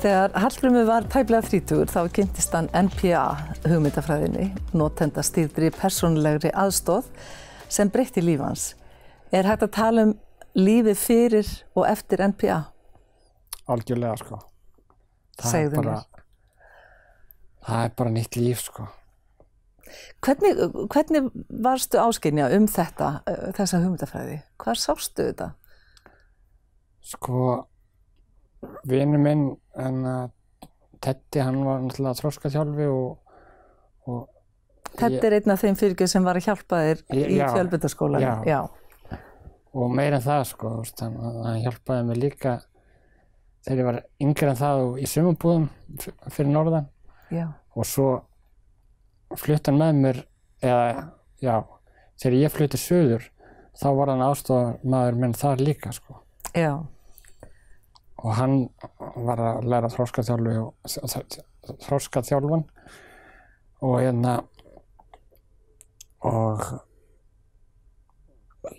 Þegar 0.00 0.32
Hallgrimur 0.40 0.86
var 0.88 1.04
tæplega 1.12 1.44
þrítugur 1.44 1.90
þá 1.92 2.00
kynntist 2.16 2.54
hann 2.56 2.70
NPA 2.72 3.24
hugmyndafræðinni, 3.66 4.46
notenda 4.72 5.20
stýrdri 5.26 5.68
persónulegri 5.76 6.52
aðstóð 6.56 7.10
sem 7.70 7.90
breytti 7.92 8.24
líf 8.24 8.40
hans. 8.40 8.64
Er 9.30 9.44
hægt 9.46 9.66
að 9.66 9.74
tala 9.76 10.06
um 10.08 10.14
lífið 10.56 10.96
fyrir 10.98 11.50
og 11.76 11.84
eftir 11.90 12.24
NPA? 12.30 12.62
algjörlega 13.70 14.16
sko 14.18 14.38
það 15.40 15.52
Segðu 15.52 15.82
mér. 15.84 16.00
það 17.66 17.84
er 17.84 17.92
bara 18.00 18.14
nýtt 18.16 18.40
líf 18.40 18.64
sko 18.68 18.88
Hvernig, 20.22 20.58
hvernig 20.92 21.24
varstu 21.64 21.98
áskynja 21.98 22.44
um 22.54 22.68
þetta, 22.70 23.06
uh, 23.26 23.48
þessa 23.56 23.80
hugmyndafræði? 23.82 24.36
Hvar 24.62 24.78
sástu 24.78 25.24
þetta? 25.26 25.48
sko 27.02 27.69
vinur 28.88 29.22
minn 29.22 29.46
að 29.76 30.30
Teddy 31.00 31.40
hann 31.40 31.62
var 31.64 31.80
náttúrulega 31.80 32.18
þróskaþjálfi 32.20 32.90
og, 32.92 33.38
og 34.10 34.28
Þetta 34.90 35.26
er 35.28 35.36
einn 35.38 35.52
af 35.54 35.60
þeim 35.62 35.76
fyrirgjöð 35.78 36.10
sem 36.10 36.24
var 36.26 36.36
að 36.36 36.48
hjálpa 36.48 36.80
þér 36.82 37.02
í 37.14 37.36
Já, 37.38 37.44
fjölbyrtaskólan. 37.54 38.24
já. 38.24 38.32
já. 38.44 38.60
og 39.70 39.92
meira 39.94 40.18
en 40.18 40.24
það 40.24 40.42
sko 40.50 40.72
hann, 41.00 41.60
hjálpaði 41.62 42.06
mér 42.08 42.18
líka 42.18 42.54
þegar 43.64 43.78
ég 43.78 43.86
var 43.86 43.98
yngri 44.26 44.48
en 44.50 44.58
það 44.58 44.82
og 44.86 44.98
í 44.98 45.06
sumabúðum 45.06 45.68
fyrir 46.26 46.50
norðan 46.50 46.88
já. 47.30 47.46
og 47.76 47.86
svo 47.86 48.08
flutt 49.38 49.70
hann 49.70 49.78
með 49.78 50.00
mér 50.02 50.22
eða 50.60 51.04
já, 51.40 51.54
þegar 52.18 52.38
ég 52.40 52.54
flutti 52.56 52.80
söður 52.82 53.28
þá 53.78 53.86
var 54.00 54.10
hann 54.12 54.24
aðstofamaður 54.26 55.20
minn 55.22 55.38
þar 55.38 55.62
líka 55.62 55.94
sko 55.94 56.18
Já. 56.50 56.82
Og 58.20 58.30
hann 58.36 58.56
var 59.16 59.40
að 59.40 59.68
læra 59.72 59.90
þróskaþjálfi 59.92 60.56
og 60.60 61.76
þróskaþjálfun 61.86 62.64
og 63.80 63.94
hérna 63.96 64.36
og 66.28 66.64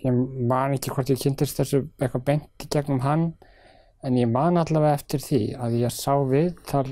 ég 0.02 0.14
man 0.48 0.76
ekki 0.76 0.92
hvort 0.94 1.10
ég 1.10 1.22
kynntist 1.22 1.58
þessu 1.58 1.82
eitthvað 1.98 2.26
beint 2.28 2.66
í 2.66 2.70
gegnum 2.70 3.02
hann 3.02 3.32
en 4.06 4.18
ég 4.18 4.30
man 4.30 4.60
allavega 4.60 4.98
eftir 4.98 5.22
því 5.22 5.42
að 5.58 5.80
ég 5.82 5.94
sá 5.94 6.14
viðtal 6.26 6.86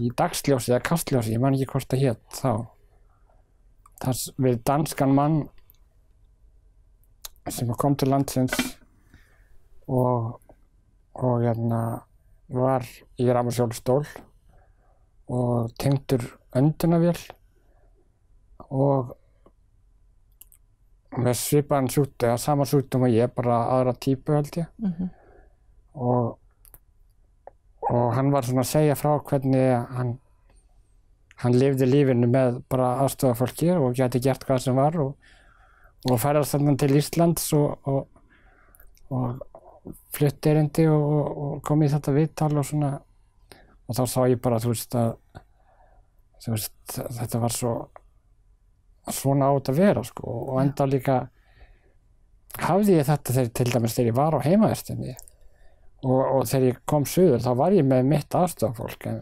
í 0.00 0.10
dagsljósi 0.16 0.72
eða 0.72 0.84
kastljósi, 0.86 1.34
ég 1.34 1.42
man 1.42 1.56
ekki 1.56 1.68
hvort 1.72 1.90
það 1.90 2.04
hétt 2.06 2.38
þá. 2.38 2.52
Þar 4.02 4.22
við 4.46 4.62
danskan 4.66 5.14
mann 5.14 5.36
sem 7.50 7.70
kom 7.78 7.96
til 7.98 8.10
landsins 8.10 8.54
og, 9.90 10.38
og 11.14 11.42
hérna 11.44 11.80
var 12.52 12.86
í 13.20 13.28
rafmarsjólstól 13.28 14.04
og 15.32 15.72
tengdur 15.80 16.24
öndunavél 16.56 17.18
og 18.72 19.12
með 21.12 21.36
svipaðan 21.36 21.90
sjúkdóm, 21.92 22.30
eða 22.30 22.40
sama 22.40 22.64
sjúkdóm 22.68 23.04
og 23.06 23.12
ég, 23.12 23.32
bara 23.36 23.58
aðra 23.74 23.92
típu 24.00 24.32
held 24.32 24.56
ég. 24.56 24.68
Og, 25.92 26.38
og 27.90 28.06
hann 28.16 28.32
var 28.32 28.48
svona 28.48 28.64
að 28.64 28.70
segja 28.70 28.96
frá 28.96 29.18
hvernig 29.20 29.74
hann 29.92 30.14
hann 31.42 31.58
lifði 31.58 31.88
lífinu 31.88 32.28
með 32.30 32.60
bara 32.70 32.96
aðstofa 33.02 33.34
fólki 33.42 33.72
og 33.74 33.96
gæti 33.98 34.20
gert 34.22 34.44
hvað 34.46 34.60
sem 34.66 34.78
var 34.78 34.98
og, 35.02 35.14
og 36.08 36.20
færast 36.22 36.54
þannig 36.54 36.78
til 36.82 36.96
Íslands 37.00 37.48
og, 37.58 37.88
og, 37.90 39.40
og 39.86 39.96
flutti 40.14 40.52
erindi 40.52 40.86
og, 40.90 41.02
og, 41.02 41.40
og 41.44 41.56
kom 41.66 41.82
í 41.82 41.90
þetta 41.90 42.14
viðtal 42.14 42.52
og 42.54 42.66
svona 42.66 42.92
og 43.88 43.98
þá 43.98 44.04
sá 44.08 44.20
ég 44.30 44.40
bara 44.42 44.60
þú 44.62 44.72
veist 44.72 44.94
að 44.98 45.10
þú 46.42 46.54
veist, 46.54 46.94
þetta 47.18 47.40
var 47.42 47.54
svo 47.54 47.74
svona 49.10 49.50
á 49.50 49.54
þetta 49.56 49.74
að 49.74 49.80
vera 49.82 50.04
sko 50.06 50.34
og 50.52 50.60
enda 50.62 50.86
líka 50.86 51.18
hafði 52.62 52.98
ég 52.98 53.08
þetta 53.08 53.36
þegar 53.36 53.52
til 53.58 53.68
dæmis 53.72 53.96
þegar 53.96 54.10
ég 54.10 54.18
var 54.18 54.36
á 54.38 54.46
heimaðurstinni 54.46 55.14
og, 56.02 56.20
og 56.20 56.44
þegar 56.50 56.68
ég 56.68 56.82
kom 56.88 57.06
suður 57.08 57.42
þá 57.42 57.50
var 57.58 57.76
ég 57.76 57.88
með 57.88 58.10
mitt 58.12 58.36
aðstofafólk 58.38 59.08
en, 59.10 59.18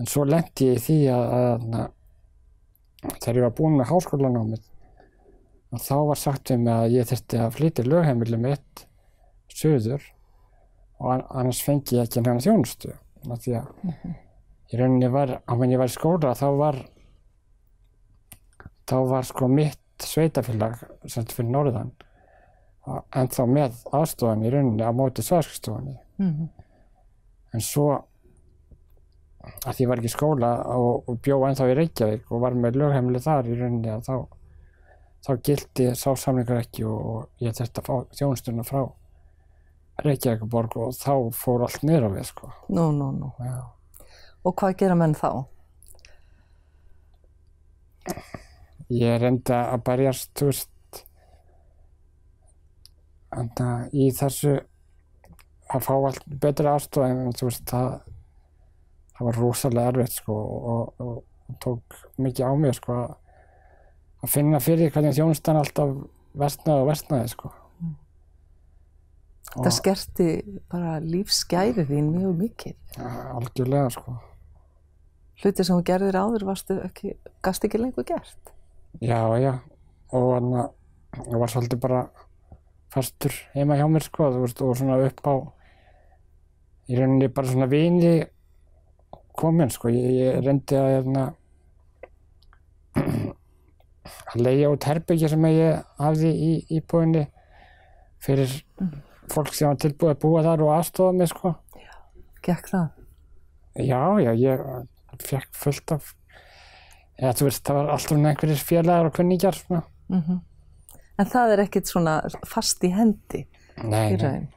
en 0.00 0.10
svo 0.10 0.26
lendi 0.28 0.70
ég 0.70 0.80
í 0.80 0.84
því 0.84 0.98
að, 1.14 1.32
að, 1.38 1.66
að 1.80 3.16
þegar 3.22 3.40
ég 3.40 3.46
var 3.46 3.56
búinn 3.60 3.80
með 3.80 3.90
háskólanámið 3.94 4.68
þá 5.80 5.96
var 6.10 6.18
sagt 6.18 6.52
um 6.52 6.66
að 6.68 6.96
ég 6.96 7.08
þurfti 7.08 7.40
að 7.40 7.56
flytja 7.56 7.86
lögheimili 7.86 8.40
mitt 8.40 8.84
söður 9.60 10.02
og 11.00 11.12
an- 11.14 11.26
annars 11.30 11.62
fengi 11.64 11.96
ég 11.98 12.06
ekki 12.08 12.20
hennar 12.20 12.42
þjónustu 12.44 12.94
því 13.24 13.54
að 13.60 13.66
í 14.70 14.78
rauninni 14.80 15.08
var, 15.12 15.36
á 15.44 15.52
meðan 15.54 15.72
ég 15.74 15.80
var 15.82 15.90
í 15.90 15.94
skóla 15.96 16.34
þá 16.38 16.46
var 16.60 16.76
þá 18.90 18.96
var 19.10 19.26
sko 19.28 19.48
mitt 19.50 19.78
sveitafélag 20.04 20.78
sem 21.10 21.26
fyrir 21.28 21.50
norðan 21.52 21.90
en 22.90 23.28
þá 23.30 23.42
með 23.46 23.80
aðstofan 23.94 24.44
í 24.46 24.50
rauninni 24.52 24.82
á 24.86 24.90
móti 24.96 25.22
svæðskristofunni 25.26 25.98
Mhm. 26.20 26.48
en 27.54 27.60
svo 27.64 27.86
að 29.64 29.72
því 29.74 29.80
ég 29.84 29.88
var 29.88 29.98
ekki 30.02 30.10
í 30.10 30.14
skóla 30.14 30.50
og, 30.76 31.08
og 31.08 31.20
bjó 31.24 31.38
ennþá 31.48 31.68
í 31.72 31.76
Reykjavík 31.78 32.30
og 32.32 32.40
var 32.42 32.52
með 32.54 32.76
lögheimili 32.76 33.20
þar 33.24 33.48
í 33.48 33.56
rauninni 33.56 33.88
að 33.94 34.02
þá 34.08 34.16
þá 35.24 35.30
gildi 35.46 35.86
sá 35.96 36.10
samlingar 36.16 36.60
ekki 36.60 36.84
og, 36.84 36.98
og 37.06 37.28
ég 37.44 37.56
þurfti 37.56 37.80
að 37.80 37.88
fá 37.88 37.96
þjónustuna 38.18 38.64
frá 38.68 38.82
Reykjavíkuborg 40.04 40.76
og 40.80 40.94
þá 40.96 41.12
fór 41.36 41.66
allt 41.66 41.84
á 42.06 42.10
við 42.10 42.26
sko. 42.30 42.50
Nú, 42.68 42.90
nú, 42.96 43.10
nú. 43.16 43.30
Já. 43.44 43.60
Og 44.44 44.56
hvað 44.56 44.76
gera 44.80 44.96
menn 44.96 45.14
þá? 45.18 45.30
Ég 48.90 49.20
reyndi 49.22 49.54
að 49.54 49.82
berjast, 49.86 50.32
enda 53.36 53.66
í 53.94 54.08
þessu 54.14 54.56
að 55.70 55.84
fá 55.86 55.92
allt 55.94 56.24
betri 56.42 56.66
aðstoð 56.66 57.06
en 57.06 57.34
þú 57.36 57.50
veist, 57.50 57.66
það, 57.70 57.90
það 59.14 59.28
var 59.28 59.40
rosalega 59.44 59.92
erfitt 59.92 60.16
sko 60.16 60.38
og, 60.40 60.88
og, 61.04 61.20
og 61.50 61.58
tók 61.62 61.98
mikið 62.18 62.50
á 62.50 62.52
mig 62.58 62.74
sko 62.78 62.96
að, 62.96 63.12
að 64.24 64.34
finna 64.34 64.62
fyrir 64.62 64.90
hvernig 64.94 65.14
þjónustan 65.18 65.60
alltaf 65.60 65.94
vestnaði 66.40 66.84
og 66.84 66.90
vestnaði 66.90 67.32
sko. 67.34 67.52
Það 69.50 69.72
skerti 69.74 70.26
bara 70.70 70.98
lífsgæri 71.02 71.84
þín 71.88 72.12
mjög 72.14 72.34
mikið. 72.38 72.76
Algjörlega 73.34 73.90
sko. 73.96 74.14
Hluti 75.40 75.64
sem 75.64 75.78
þú 75.78 75.84
gerðir 75.88 76.18
áður 76.20 76.44
varstu 76.50 76.76
ekki, 76.84 77.14
gast 77.42 77.64
ekki 77.66 77.80
lengur 77.80 78.06
gert. 78.06 78.52
Já, 79.00 79.22
já, 79.40 79.54
og 80.12 80.28
hann 80.36 80.50
var 81.40 81.50
svolítið 81.50 81.80
bara 81.82 82.04
fastur 82.90 83.34
heima 83.54 83.78
hjá 83.78 83.86
mér 83.90 84.04
sko, 84.04 84.30
þú 84.34 84.44
veist, 84.44 84.62
og 84.66 84.76
svona 84.78 84.98
upp 85.06 85.22
á 85.26 85.34
í 86.90 86.98
rauninni 86.98 87.30
bara 87.32 87.50
svona 87.50 87.68
vini 87.70 88.14
komin 89.38 89.70
sko, 89.72 89.90
ég, 89.94 90.08
ég 90.18 90.40
reyndi 90.44 90.78
að 90.78 90.90
hérna 90.96 91.26
að 94.34 94.42
leiða 94.42 94.72
út 94.74 94.88
herbyggja 94.90 95.30
sem 95.30 95.46
ég 95.52 95.84
hafði 96.02 96.32
í 96.34 96.50
íbúðinni 96.80 97.28
fyrir 98.20 98.58
fólk 99.30 99.52
sem 99.54 99.68
var 99.70 99.78
tilbúið 99.80 100.14
að 100.14 100.20
búa 100.24 100.44
þar 100.46 100.64
og 100.66 100.72
aðstofa 100.76 101.16
mig 101.16 101.30
sko. 101.32 101.54
Gekk 102.44 102.70
það? 102.72 102.88
Já, 103.80 104.02
já, 104.24 104.30
ég 104.40 104.62
fekk 105.20 105.50
fullt 105.56 105.92
af 105.94 106.14
eða 107.20 107.34
þú 107.36 107.46
veist, 107.50 107.64
það 107.66 107.76
var 107.76 107.90
alltaf 107.94 108.16
einhverjir 108.16 108.62
félagar 108.64 109.10
og 109.10 109.16
kunningjar 109.18 109.58
svona. 109.58 109.82
En 111.20 111.28
það 111.28 111.52
er 111.54 111.62
ekkit 111.66 111.90
svona 111.90 112.14
fast 112.48 112.84
í 112.86 112.90
hendi 112.96 113.42
Nei, 113.84 114.14
í 114.14 114.16
nei. 114.16 114.22
raun. 114.24 114.48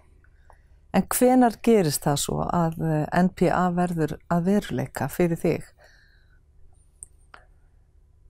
En 0.93 1.05
hvenar 1.09 1.57
gerist 1.65 2.05
það 2.05 2.19
svo 2.21 2.43
að 2.45 2.77
eh, 2.85 3.05
NPA 3.25 3.63
verður 3.73 4.15
að 4.31 4.43
veruleika 4.47 5.07
fyrir 5.09 5.39
þig? 5.41 5.63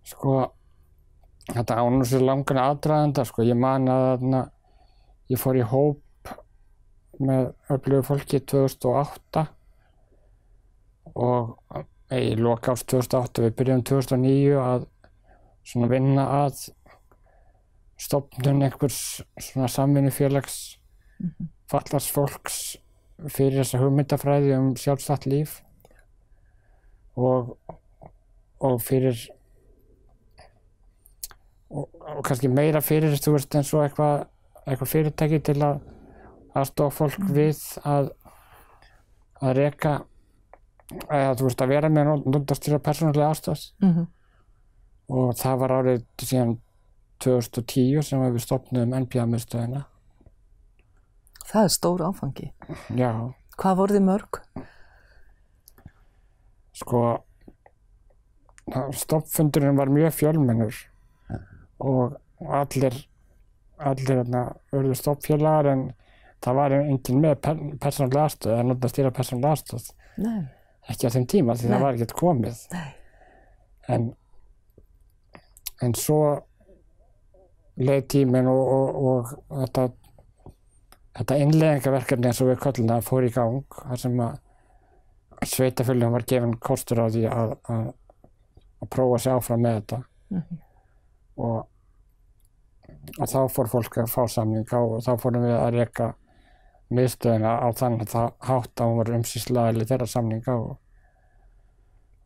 Sko, 0.08 0.38
þetta 1.52 1.78
ánum 1.80 2.06
sér 2.08 2.24
langan 2.24 2.62
aðdraðanda, 2.64 3.26
sko, 3.28 3.44
ég 3.48 3.60
man 3.60 3.90
að 3.92 4.06
þarna, 4.08 4.42
ég 5.32 5.42
fór 5.44 5.60
í 5.60 5.68
hóp 5.68 6.03
með 7.22 7.52
öflugu 7.74 8.06
fólki 8.08 8.40
2008 8.40 9.46
og 11.14 11.58
eh, 11.76 12.32
í 12.32 12.36
loka 12.40 12.74
árs 12.74 12.86
2008, 12.90 13.44
við 13.46 13.58
byrjum 13.60 13.84
2009 13.90 14.56
að 14.62 14.88
svona 15.64 15.90
vinna 15.92 16.26
að 16.44 16.64
stofnun 18.04 18.66
einhvers 18.66 19.00
svona 19.40 19.70
samvinnufélags 19.72 20.58
fallars 21.72 22.10
fólks 22.12 22.58
fyrir 23.32 23.62
þessa 23.62 23.80
hugmyndafræði 23.84 24.58
um 24.58 24.74
sjálfstætt 24.80 25.28
líf 25.30 25.62
og, 27.16 27.54
og 28.60 28.82
fyrir 28.84 29.16
og, 31.70 31.88
og 31.88 32.22
kannski 32.26 32.52
meira 32.52 32.82
fyrir 32.84 33.16
þú 33.22 33.38
veist 33.38 33.56
eins 33.56 33.72
og 33.78 33.86
eitthvað 33.86 34.26
eitthvað 34.64 34.92
fyrirtæki 34.94 35.42
til 35.44 35.60
að 35.66 35.82
aðstofa 36.54 36.96
fólk 36.98 37.30
við 37.34 37.62
að 37.90 38.10
að 39.44 39.56
reka 39.58 39.94
eða 41.10 41.34
þú 41.40 41.48
veist 41.48 41.62
að 41.66 41.72
vera 41.74 41.90
með 41.90 42.12
notastýra 42.30 42.80
persónulega 42.84 43.32
aðstof 43.34 43.70
Mm 43.84 44.06
og 45.14 45.34
það 45.36 45.58
var 45.60 45.72
árið 45.76 46.04
síðan 46.24 46.54
2010 47.22 48.06
sem 48.08 48.22
við 48.24 48.38
stopnum 48.46 48.94
NPA-miðstöðina 49.04 49.82
Það 51.44 51.64
er 51.68 51.74
stór 51.76 52.04
áfangi. 52.08 52.48
já, 52.96 53.10
Hvað 53.60 53.76
voru 53.78 53.94
þið 53.98 54.06
mörg? 54.08 54.40
sko 56.74 57.02
stopfundurinn 58.96 59.78
var 59.78 59.92
mjög 59.92 60.16
fjölmennur 60.18 60.80
og 61.84 62.16
allir 62.48 62.96
allir 63.84 64.24
urðu 64.72 64.96
stoppfélagar 64.98 65.68
en 65.74 65.84
það 66.44 66.60
var 66.60 66.76
enginn 66.80 67.24
með 67.24 67.38
per, 67.46 67.62
persónulega 67.82 68.28
aðstöð 68.28 68.54
eða 68.56 68.66
náttúrulega 68.68 68.94
stýra 68.94 69.14
persónulega 69.16 69.58
aðstöð 69.58 69.90
Nei. 70.24 70.42
ekki 70.92 71.10
á 71.10 71.14
þeim 71.16 71.28
tíma 71.34 71.58
því 71.58 71.70
Nei. 71.70 71.74
það 71.74 71.86
var 71.86 71.98
ekkert 71.98 72.16
komið 72.20 72.64
Nei. 72.74 72.90
en 73.96 74.10
en 75.84 75.98
svo 76.00 76.22
leið 77.84 78.08
tíminn 78.14 78.48
og, 78.48 78.62
og, 78.78 79.04
og 79.04 79.34
þetta 79.64 79.88
þetta 81.18 81.38
innleðingaverkefni 81.46 82.30
eins 82.30 82.42
og 82.42 82.50
við 82.52 82.62
köllum 82.64 82.90
það 82.90 83.08
fór 83.08 83.28
í 83.28 83.34
gang 83.34 83.78
þar 83.82 84.02
sem 84.02 84.24
að 84.24 84.40
sveitafélagum 85.44 86.16
var 86.16 86.26
gefin 86.30 86.56
kostur 86.64 87.04
á 87.04 87.08
því 87.12 87.26
að, 87.30 87.54
að, 87.70 87.86
að 88.82 88.92
prófa 88.96 89.20
sig 89.22 89.36
áfram 89.36 89.64
með 89.66 89.80
þetta 89.80 90.00
og, 91.44 91.58
og 93.20 93.32
þá 93.34 93.40
fór 93.52 93.72
fólk 93.74 94.00
að 94.04 94.12
fá 94.14 94.22
samninga 94.32 94.82
og 94.82 95.04
þá 95.06 95.12
fórum 95.22 95.46
við 95.46 95.56
að 95.58 95.78
reka 95.78 96.10
miðstöðina 96.98 97.54
á 97.60 97.68
það 97.76 98.00
hátt 98.48 98.82
að 98.82 98.90
hún 98.90 99.00
var 99.02 99.14
umsýslaðili 99.18 99.88
þeirra 99.90 100.08
samninga 100.10 100.56
og, 100.56 100.74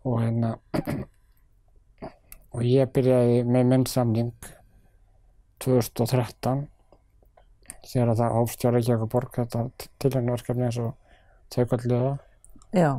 og 0.07 0.21
hérna 0.21 0.53
og 2.55 2.63
ég 2.65 2.93
byrjaði 2.93 3.43
með 3.47 3.69
minn 3.73 3.85
samning 3.89 4.31
2013 5.63 6.65
þegar 7.87 8.15
það 8.19 8.37
hófstjóra 8.37 8.81
ekki 8.81 8.95
okkur 8.95 9.11
borg 9.13 9.37
þetta 9.37 9.67
tilhengnaverkefni 10.03 10.67
eins 10.67 10.79
og 10.83 10.95
þau 11.53 11.63
kalluðu 11.71 12.01
það. 12.01 12.17
Já. 12.75 12.91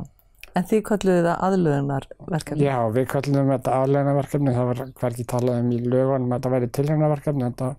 En 0.57 0.65
þið 0.65 0.81
kalluðu 0.87 1.25
það 1.27 1.43
aðlöðunarverkefni? 1.45 2.65
Já, 2.65 2.77
við 2.95 3.05
kallum 3.11 3.51
þetta 3.53 3.75
aðlegnaverkefni, 3.83 4.55
það 4.55 4.69
var 4.71 4.81
hvergi 5.01 5.25
talað 5.29 5.59
um 5.61 5.69
í 5.75 5.77
lögunum 5.83 6.33
að 6.33 6.39
þetta 6.39 6.53
væri 6.55 6.69
tilhengnaverkefni, 6.77 7.51
þetta 7.51 7.69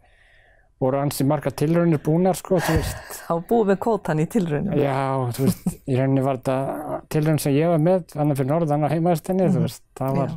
voru 0.81 1.01
ansi 1.01 1.27
marga 1.29 1.53
tilraunir 1.53 2.01
búnar 2.05 2.39
sko, 2.39 2.59
þú 2.65 2.79
veist. 2.79 3.15
Þá 3.29 3.35
búið 3.51 3.71
með 3.71 3.79
kótan 3.85 4.23
í 4.23 4.27
tilraunum. 4.33 4.75
Já, 4.81 4.99
þú 5.37 5.47
veist, 5.47 5.71
í 5.85 5.99
rauninni 5.99 6.25
var 6.25 6.41
þetta 6.41 7.01
tilraun 7.13 7.41
sem 7.43 7.57
ég 7.57 7.73
var 7.73 7.85
með, 7.85 8.17
annar 8.17 8.39
fyrir 8.41 8.51
norðan 8.51 8.89
á 8.89 8.93
heimaðistinni, 8.95 9.49
þú 9.53 9.65
veist, 9.67 9.83
það 10.01 10.21
var, 10.21 10.37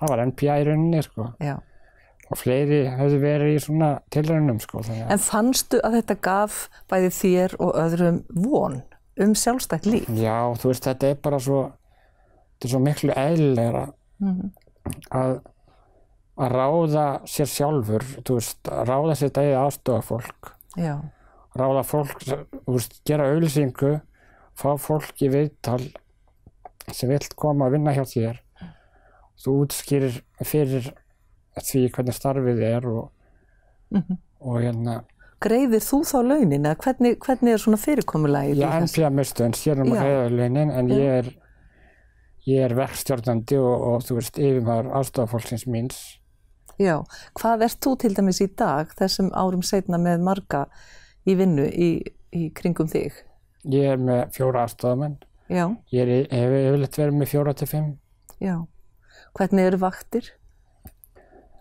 það 0.00 0.12
var 0.14 0.24
NPA 0.30 0.58
í 0.62 0.66
rauninni 0.70 1.04
sko. 1.06 1.28
Já. 1.42 1.56
Og 2.32 2.40
fleiri 2.40 2.80
hefðu 2.88 3.18
verið 3.20 3.52
í 3.52 3.60
svona 3.60 3.90
tilraunum 4.14 4.60
sko, 4.62 4.80
þannig 4.86 5.10
En 5.12 5.20
fannstu 5.20 5.80
að 5.84 5.98
þetta 5.98 6.16
gaf 6.24 6.60
bæði 6.90 7.10
þér 7.18 7.56
og 7.60 7.74
öðrum 7.82 8.22
von 8.46 8.78
um 9.20 9.34
sjálfstætt 9.38 9.86
líf? 9.86 10.06
Já, 10.16 10.38
þú 10.58 10.70
veist, 10.70 10.86
þetta 10.88 11.10
er 11.10 11.18
bara 11.26 11.40
svo, 11.42 11.60
þetta 12.54 12.68
er 12.68 12.72
svo 12.72 12.80
miklu 12.82 13.18
eðlilegra 13.24 13.84
að, 15.14 15.36
að 16.34 16.54
ráða 16.54 17.04
sér 17.30 17.50
sjálfur, 17.50 18.04
veist, 18.26 18.60
að 18.66 18.88
ráða 18.90 19.18
sér 19.18 19.32
dagið 19.36 19.58
aðstofa 19.60 20.06
fólk, 20.08 20.50
Já. 20.74 20.94
ráða 21.54 21.84
fólk, 21.86 22.24
veist, 22.66 22.98
gera 23.06 23.28
auðlýsingu, 23.30 23.92
fá 24.58 24.68
fólk 24.82 25.22
í 25.22 25.30
viðtal 25.30 25.82
sem 26.90 27.10
vill 27.10 27.22
koma 27.38 27.68
að 27.68 27.78
vinna 27.78 27.94
hjá 27.94 28.04
þér. 28.10 28.40
Þú 29.44 29.56
útskýrir 29.64 30.20
fyrir 30.46 30.90
því 31.58 31.88
hvernig 31.94 32.16
starfið 32.16 32.62
er 32.66 32.86
og, 32.90 33.10
og 34.42 34.62
hérna, 34.62 35.02
Greiðir 35.44 35.82
þú 35.84 35.98
þá 36.08 36.18
launin 36.24 36.64
eða 36.64 36.76
hvernig, 36.80 37.16
hvernig 37.20 37.52
er 37.52 37.60
svona 37.60 37.76
fyrirkomulagi? 37.76 38.54
Já, 38.56 38.68
NPA 38.80 39.10
mistu 39.12 39.44
en 39.44 39.56
sér 39.58 39.82
um 39.82 39.90
að 39.92 39.98
Já. 39.98 40.04
greiða 40.06 40.28
launin 40.38 40.70
en 40.72 40.92
ég 40.94 41.16
er, 41.18 41.26
ég 42.48 42.64
er 42.64 42.74
verkstjórnandi 42.78 43.58
og, 43.60 43.74
og 43.90 44.06
þú 44.06 44.16
veist 44.20 44.40
yfirmaður 44.40 44.88
aðstofafólksins 45.00 45.66
míns 45.68 45.98
Já, 46.78 46.96
hvað 47.38 47.62
ert 47.68 47.80
þú 47.84 47.92
til 48.02 48.14
dæmis 48.14 48.40
í 48.42 48.48
dag 48.56 48.88
þessum 48.98 49.30
árum 49.32 49.62
setna 49.62 49.98
með 49.98 50.20
marga 50.26 50.64
í 51.26 51.36
vinnu 51.38 51.66
í, 51.70 51.90
í 52.34 52.48
kringum 52.54 52.88
þig? 52.90 53.12
Ég 53.70 53.92
er 53.94 53.96
með 54.02 54.32
fjóra 54.34 54.64
aðstofamenn. 54.66 55.18
Já, 55.48 55.68
Ég 55.92 56.08
í- 56.08 56.28
hef 56.32 56.50
yfirleitt 56.58 56.96
verið 56.98 57.18
með 57.20 57.28
fjóra 57.30 57.54
til 57.54 57.66
fimm. 57.68 57.98
já. 58.40 58.56
Hvernig 59.34 59.66
eru 59.66 59.78
vaktir? 59.78 60.30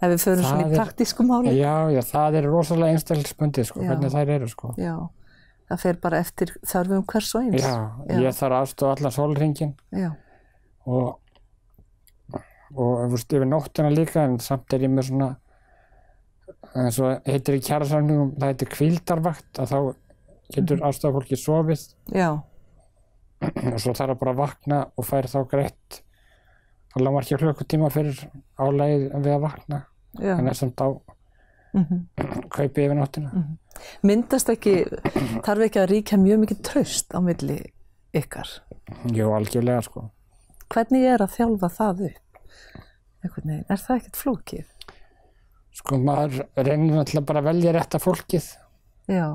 Ef 0.04 0.10
við 0.12 0.20
förum 0.24 0.44
svona 0.44 0.64
Það 0.64 0.68
í 0.68 0.72
er- 0.74 0.80
praktísku 0.82 1.24
máli? 1.24 1.52
Já, 1.58 1.76
já, 1.94 2.02
það 2.02 2.36
er 2.36 2.44
rosalega 2.52 2.92
einstaklisbundið, 2.94 3.66
sko, 3.70 3.80
Já. 3.82 3.88
hvernig 3.90 4.12
þær 4.12 4.30
eru, 4.36 4.48
sko. 4.52 4.74
Já, 4.78 4.96
það 5.70 5.80
fer 5.80 5.94
bara 6.04 6.20
eftir 6.20 6.52
þörfum 6.66 7.06
hvers 7.06 7.36
og 7.36 7.42
eins. 7.44 7.62
Já, 7.64 7.92
Já. 8.10 8.20
ég 8.20 8.36
þarf 8.36 8.58
aðstofa 8.60 8.98
allan 8.98 9.12
sólringin 9.16 9.74
Já, 9.96 10.12
og, 10.86 11.20
og 12.76 13.12
veist, 13.12 13.34
yfir 13.34 13.46
nóttina 13.50 13.90
líka, 13.94 14.24
en 14.26 14.40
samt 14.40 14.74
er 14.74 14.80
ég 14.88 14.92
með 14.94 15.10
svona, 15.10 15.30
eins 16.76 17.00
og 17.04 17.22
heitir 17.30 17.58
í 17.60 17.62
kjærasamningum, 17.66 18.32
það 18.40 18.52
heitir 18.54 18.72
kvíldarvakt, 18.74 19.52
að 19.60 19.74
þá 19.74 19.78
getur 20.54 20.78
Mhm. 20.78 20.86
aðstofa 20.88 21.14
fólki 21.20 21.38
sofið 21.40 21.84
já, 22.14 22.30
og 23.74 23.80
svo 23.82 23.94
þarf 23.94 24.14
það 24.14 24.20
bara 24.20 24.32
að 24.34 24.42
vakna 24.42 24.80
og 24.98 25.06
fær 25.06 25.28
þá 25.28 25.40
greitt 25.50 26.02
og 26.96 27.02
lámarki 27.02 27.38
klukkutíma 27.40 27.90
fyrir 27.92 28.20
álægið 28.60 29.08
við 29.24 29.34
að 29.34 29.42
vakna 29.42 29.80
já. 30.20 30.38
en 30.38 30.48
er 30.48 30.54
samt 30.54 30.78
á 30.82 30.88
Mm 31.74 32.06
kaupi 32.54 32.84
yfir 32.86 32.94
nóttina 32.94 33.32
Myndast 34.06 34.50
ekki, 34.54 34.86
þarf 35.42 35.64
ekki 35.66 35.80
að 35.82 35.90
ríkja 35.90 36.20
mjög 36.22 36.44
mikið 36.44 36.60
traust 36.62 37.16
á 37.18 37.20
milli 37.26 37.56
ykkar? 38.14 38.46
Jú, 39.10 39.32
algjörlega 39.34 39.82
sko 39.82 40.04
Hvernig 40.70 41.08
er 41.10 41.24
að 41.26 41.34
þjálfa 41.34 41.70
það 41.74 42.04
upp? 42.12 42.23
Veginn, 43.24 43.64
er 43.70 43.80
það 43.80 43.98
ekkert 44.02 44.20
flókið? 44.20 44.66
sko 45.74 45.98
maður 45.98 46.44
reynir 46.56 46.94
náttúrulega 47.00 47.26
bara 47.26 47.40
að 47.42 47.48
velja 47.50 47.72
rétta 47.74 48.00
fólkið 48.04 48.50
Já. 49.10 49.26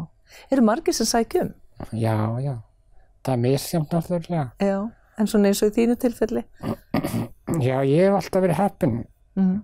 Eru 0.52 0.62
margir 0.62 0.94
sem 0.94 1.06
sækjum? 1.08 1.54
já, 1.92 2.14
já, 2.44 2.54
það 3.24 3.32
er 3.34 3.42
misjamt 3.46 3.90
náttúrulega 3.96 4.44
Já. 4.62 4.78
En 5.18 5.26
svona 5.26 5.48
eins 5.50 5.62
og 5.66 5.72
í 5.72 5.74
þínu 5.80 5.96
tilfelli? 5.98 6.44
já, 7.64 7.76
ég 7.82 8.04
hef 8.06 8.14
alltaf 8.20 8.42
verið 8.44 8.60
heppinn 8.62 8.98
Mm. 9.38 9.62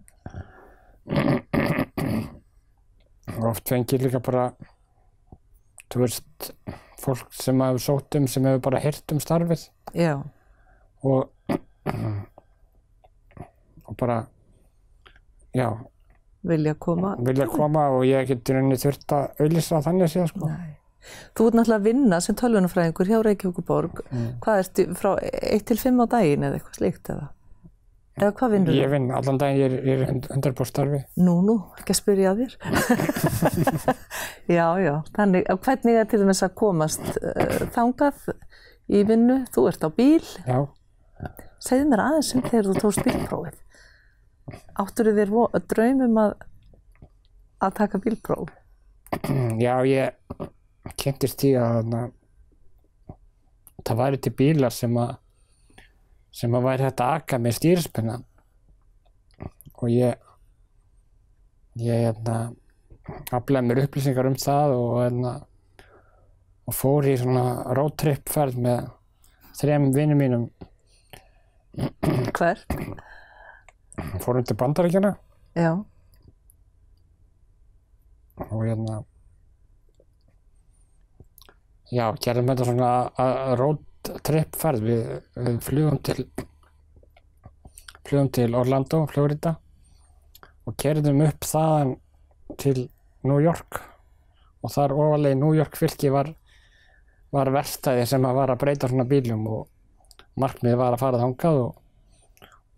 og 3.34 3.46
oft 3.50 3.68
fengið 3.70 4.04
líka 4.06 4.20
bara 4.24 4.44
þú 5.90 6.02
veist 6.04 6.50
fólk 7.02 7.26
sem 7.34 7.60
hefur 7.64 7.82
sótt 7.82 8.18
um 8.18 8.26
sem 8.30 8.46
hefur 8.48 8.62
bara 8.68 8.80
heyrt 8.84 9.12
um 9.14 9.20
starfið 9.22 9.66
Já. 9.94 10.14
og 11.02 11.30
og 13.84 13.98
bara 14.00 14.22
já, 15.54 15.68
Vilja 16.44 16.74
koma? 16.76 17.14
vilja 17.24 17.46
koma 17.48 17.86
og 17.94 18.04
ég 18.04 18.28
getur 18.28 18.60
henni 18.60 18.76
þurft 18.76 19.14
að 19.16 19.44
auðlýsa 19.44 19.80
þannig 19.84 20.12
séð 20.12 20.32
sko 20.32 20.48
Nei. 20.50 20.74
Þú 21.36 21.46
ert 21.48 21.56
náttúrulega 21.58 21.80
að 21.80 21.86
vinna 21.88 22.18
sem 22.24 22.36
tölvunafræðingur 22.40 23.08
hjá 23.10 23.18
Reykjavíkuborg. 23.26 23.98
Mm. 24.08 24.28
Hvað 24.44 24.60
ertu 24.62 24.84
frá 24.96 25.10
1 25.20 25.64
til 25.68 25.76
5 25.82 26.00
á 26.00 26.06
daginn 26.14 26.46
eða 26.46 26.58
eitthvað 26.58 26.78
slíkt 26.78 27.10
eða? 27.12 27.26
Eða 28.14 28.30
hvað 28.38 28.52
vinnur 28.54 28.76
ég 28.78 28.90
vinn 28.92 29.08
allan 29.10 29.38
daginn, 29.42 29.58
ég 29.58 29.72
er, 29.74 30.02
er 30.06 30.34
undir 30.36 30.68
starfi 30.68 31.00
Nú, 31.18 31.32
nú, 31.42 31.56
ekki 31.80 31.90
að 31.90 31.98
spyrja 31.98 32.30
að 32.30 32.42
þér. 32.44 32.52
já, 34.56 34.66
já, 34.84 34.92
þannig, 35.16 35.48
hvernig 35.66 35.98
er 35.98 36.06
til 36.12 36.20
dæmis 36.22 36.44
að 36.46 36.54
komast 36.60 37.02
uh, 37.18 37.64
þangað 37.74 38.28
í 38.86 39.02
vinnu? 39.08 39.40
Þú 39.50 39.66
ert 39.72 39.82
á 39.82 39.90
bíl, 39.98 40.22
já, 40.46 40.60
segðu 41.58 41.90
mér 41.90 42.04
aðeins 42.04 42.30
um 42.38 42.46
þegar 42.46 42.70
þú 42.70 42.84
tókst 42.84 43.02
bílprófið. 43.08 43.58
Áttur 44.83 45.09
þér 45.16 45.30
vo- 45.33 45.50
draum 45.72 46.02
um 46.04 46.18
að, 46.20 46.35
að 47.64 47.74
taka 47.80 48.00
bílpróf? 48.04 48.50
já, 49.62 49.74
ég 49.87 50.12
kynntist 51.00 51.38
því 51.40 51.52
að 51.61 51.94
það 53.85 53.98
væri 54.00 54.18
til 54.24 54.33
bílar 54.37 54.74
sem 54.74 54.96
að 55.00 55.14
sem 56.35 56.54
að 56.59 56.64
væri 56.66 56.87
að 56.88 57.02
aka 57.07 57.38
með 57.38 57.54
stýrispenna 57.61 58.16
og 59.78 59.88
ég 59.92 60.18
ég 61.85 62.04
hérna 62.09 62.37
aflaði 63.37 63.68
mér 63.68 63.83
upplýsingar 63.85 64.26
um 64.30 64.37
það 64.40 64.74
og 64.80 64.92
hérna 65.04 65.33
og 66.64 66.74
fór 66.74 67.07
í 67.12 67.14
svona 67.20 67.46
roadtrip 67.76 68.28
ferð 68.33 68.59
með 68.66 68.87
þrem 69.61 69.90
vinnum 69.94 70.20
mínum 70.24 70.46
Hver? 72.35 72.61
Fórum 74.24 74.46
til 74.46 74.56
bandaríkjana 74.60 75.14
Já, 75.54 75.70
og 78.50 78.62
hérna 78.64 79.04
já, 81.94 82.08
gerðum 82.18 82.50
þetta 82.50 82.66
svona 82.66 82.88
að 83.22 83.52
road 83.60 83.82
trip 84.26 84.56
ferð. 84.58 84.88
Við, 84.88 85.12
við 85.38 85.60
flugum 85.64 86.00
til 86.04 86.24
flugum 88.04 88.30
til 88.34 88.56
Orlando, 88.58 89.04
Florida 89.12 89.54
og 90.64 90.76
kerðum 90.80 91.22
upp 91.28 91.46
þaðan 91.46 91.94
til 92.60 92.88
New 93.24 93.38
York. 93.44 93.80
Og 94.64 94.72
þar 94.72 94.96
ofalega 94.96 95.37
í 95.37 95.38
New 95.38 95.54
York 95.56 95.76
fylki 95.78 96.10
var 96.12 96.32
var 97.34 97.50
verstæði 97.50 98.04
sem 98.06 98.26
að 98.26 98.37
var 98.38 98.52
að 98.52 98.60
breyta 98.62 98.88
svona 98.90 99.06
bílum 99.10 99.46
og 99.50 99.64
markmiðið 100.38 100.78
var 100.78 100.94
að 100.94 101.02
fara 101.02 101.22
þangað 101.22 101.60
og, 101.64 101.72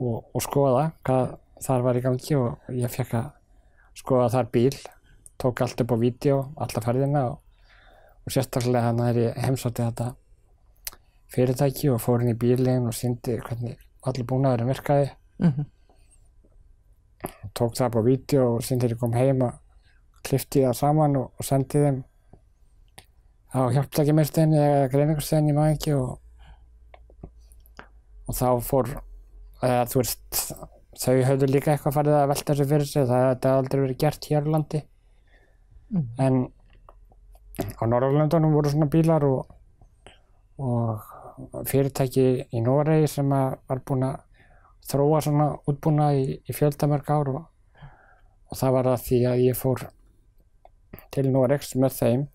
og, 0.00 0.24
og 0.34 0.42
skoða 0.44 0.90
hvað 1.06 1.36
þar 1.64 1.84
var 1.86 1.96
í 1.96 2.04
gangi 2.04 2.36
og 2.36 2.70
ég 2.76 2.92
fekk 2.92 3.14
að 3.16 3.30
skoða 3.96 4.28
þar 4.34 4.50
bíl 4.52 4.76
tók 5.40 5.60
allt 5.64 5.80
upp 5.80 5.92
á 5.92 5.96
vídeo, 6.00 6.36
alla 6.56 6.82
ferðina 6.84 7.22
og, 7.30 7.38
og 8.26 8.32
sérstaklega 8.32 8.86
hann 8.90 9.00
er 9.04 9.20
ég 9.20 9.38
heimsótti 9.44 9.84
þetta 9.84 10.10
fyrirtæki 11.32 11.90
og 11.92 12.00
fór 12.00 12.22
inn 12.24 12.32
í 12.32 12.38
bílinn 12.38 12.86
og 12.88 12.94
síndi 12.96 13.38
hvernig 13.40 13.80
allir 14.06 14.28
búnaðurinn 14.28 14.72
virkaði 14.72 15.08
Mhm. 15.36 15.64
tók 17.56 17.74
það 17.76 17.86
upp 17.90 17.96
á 18.00 18.02
vídeo 18.06 18.44
og 18.54 18.62
síndi 18.64 18.86
þegar 18.86 18.94
ég 18.94 19.00
kom 19.00 19.12
heim 19.16 19.42
að 19.44 19.58
klifti 20.24 20.62
það 20.64 20.76
saman 20.78 21.16
og, 21.20 21.26
og 21.38 21.44
sendi 21.44 21.82
þeim 21.82 21.98
á 23.52 23.60
hjálptækjumirstinni 23.74 24.56
eða 24.60 24.88
greiningarstinni 24.92 25.52
í 25.52 25.56
maður 25.56 25.74
ekki 25.76 25.92
og, 25.96 26.18
og 28.26 28.34
þá 28.36 28.48
fór 28.64 28.90
eða 29.62 29.84
þú 29.90 30.00
veist 30.02 30.40
þau 30.96 31.14
höfðu 31.28 31.48
líka 31.50 31.72
eitthvað 31.74 31.94
farið 31.98 32.16
að 32.18 32.28
velta 32.32 32.52
þessu 32.54 32.68
fyrir 32.70 32.86
sig 32.90 33.06
það 33.08 33.24
hafði 33.26 33.50
aldrei 33.52 33.80
verið 33.84 33.98
gert 34.04 34.30
hér 34.30 34.46
á 34.48 34.52
landi 34.56 34.82
Mhm. 35.86 36.06
en 36.18 36.36
á 37.78 37.84
Norrlöndunum 37.86 38.52
voru 38.52 38.70
svona 38.72 38.88
bílar 38.90 39.22
og, 39.24 39.46
og 40.58 41.62
fyrirtæki 41.70 42.24
í 42.52 42.60
Noregi 42.64 43.06
sem 43.08 43.28
var 43.30 43.80
búin 43.86 44.02
að 44.02 44.16
þróa 44.90 45.20
svona 45.22 45.46
útbúna 45.70 46.08
í, 46.18 46.40
í 46.42 46.52
fjöldamörg 46.52 47.08
ár 47.10 47.28
og, 47.30 47.44
og 48.50 48.58
það 48.58 48.72
var 48.76 48.88
að 48.92 49.04
því 49.06 49.20
að 49.30 49.44
ég 49.46 49.56
fór 49.60 49.86
til 51.14 51.30
Noregs 51.30 51.74
með 51.78 51.94
þeim 52.00 52.26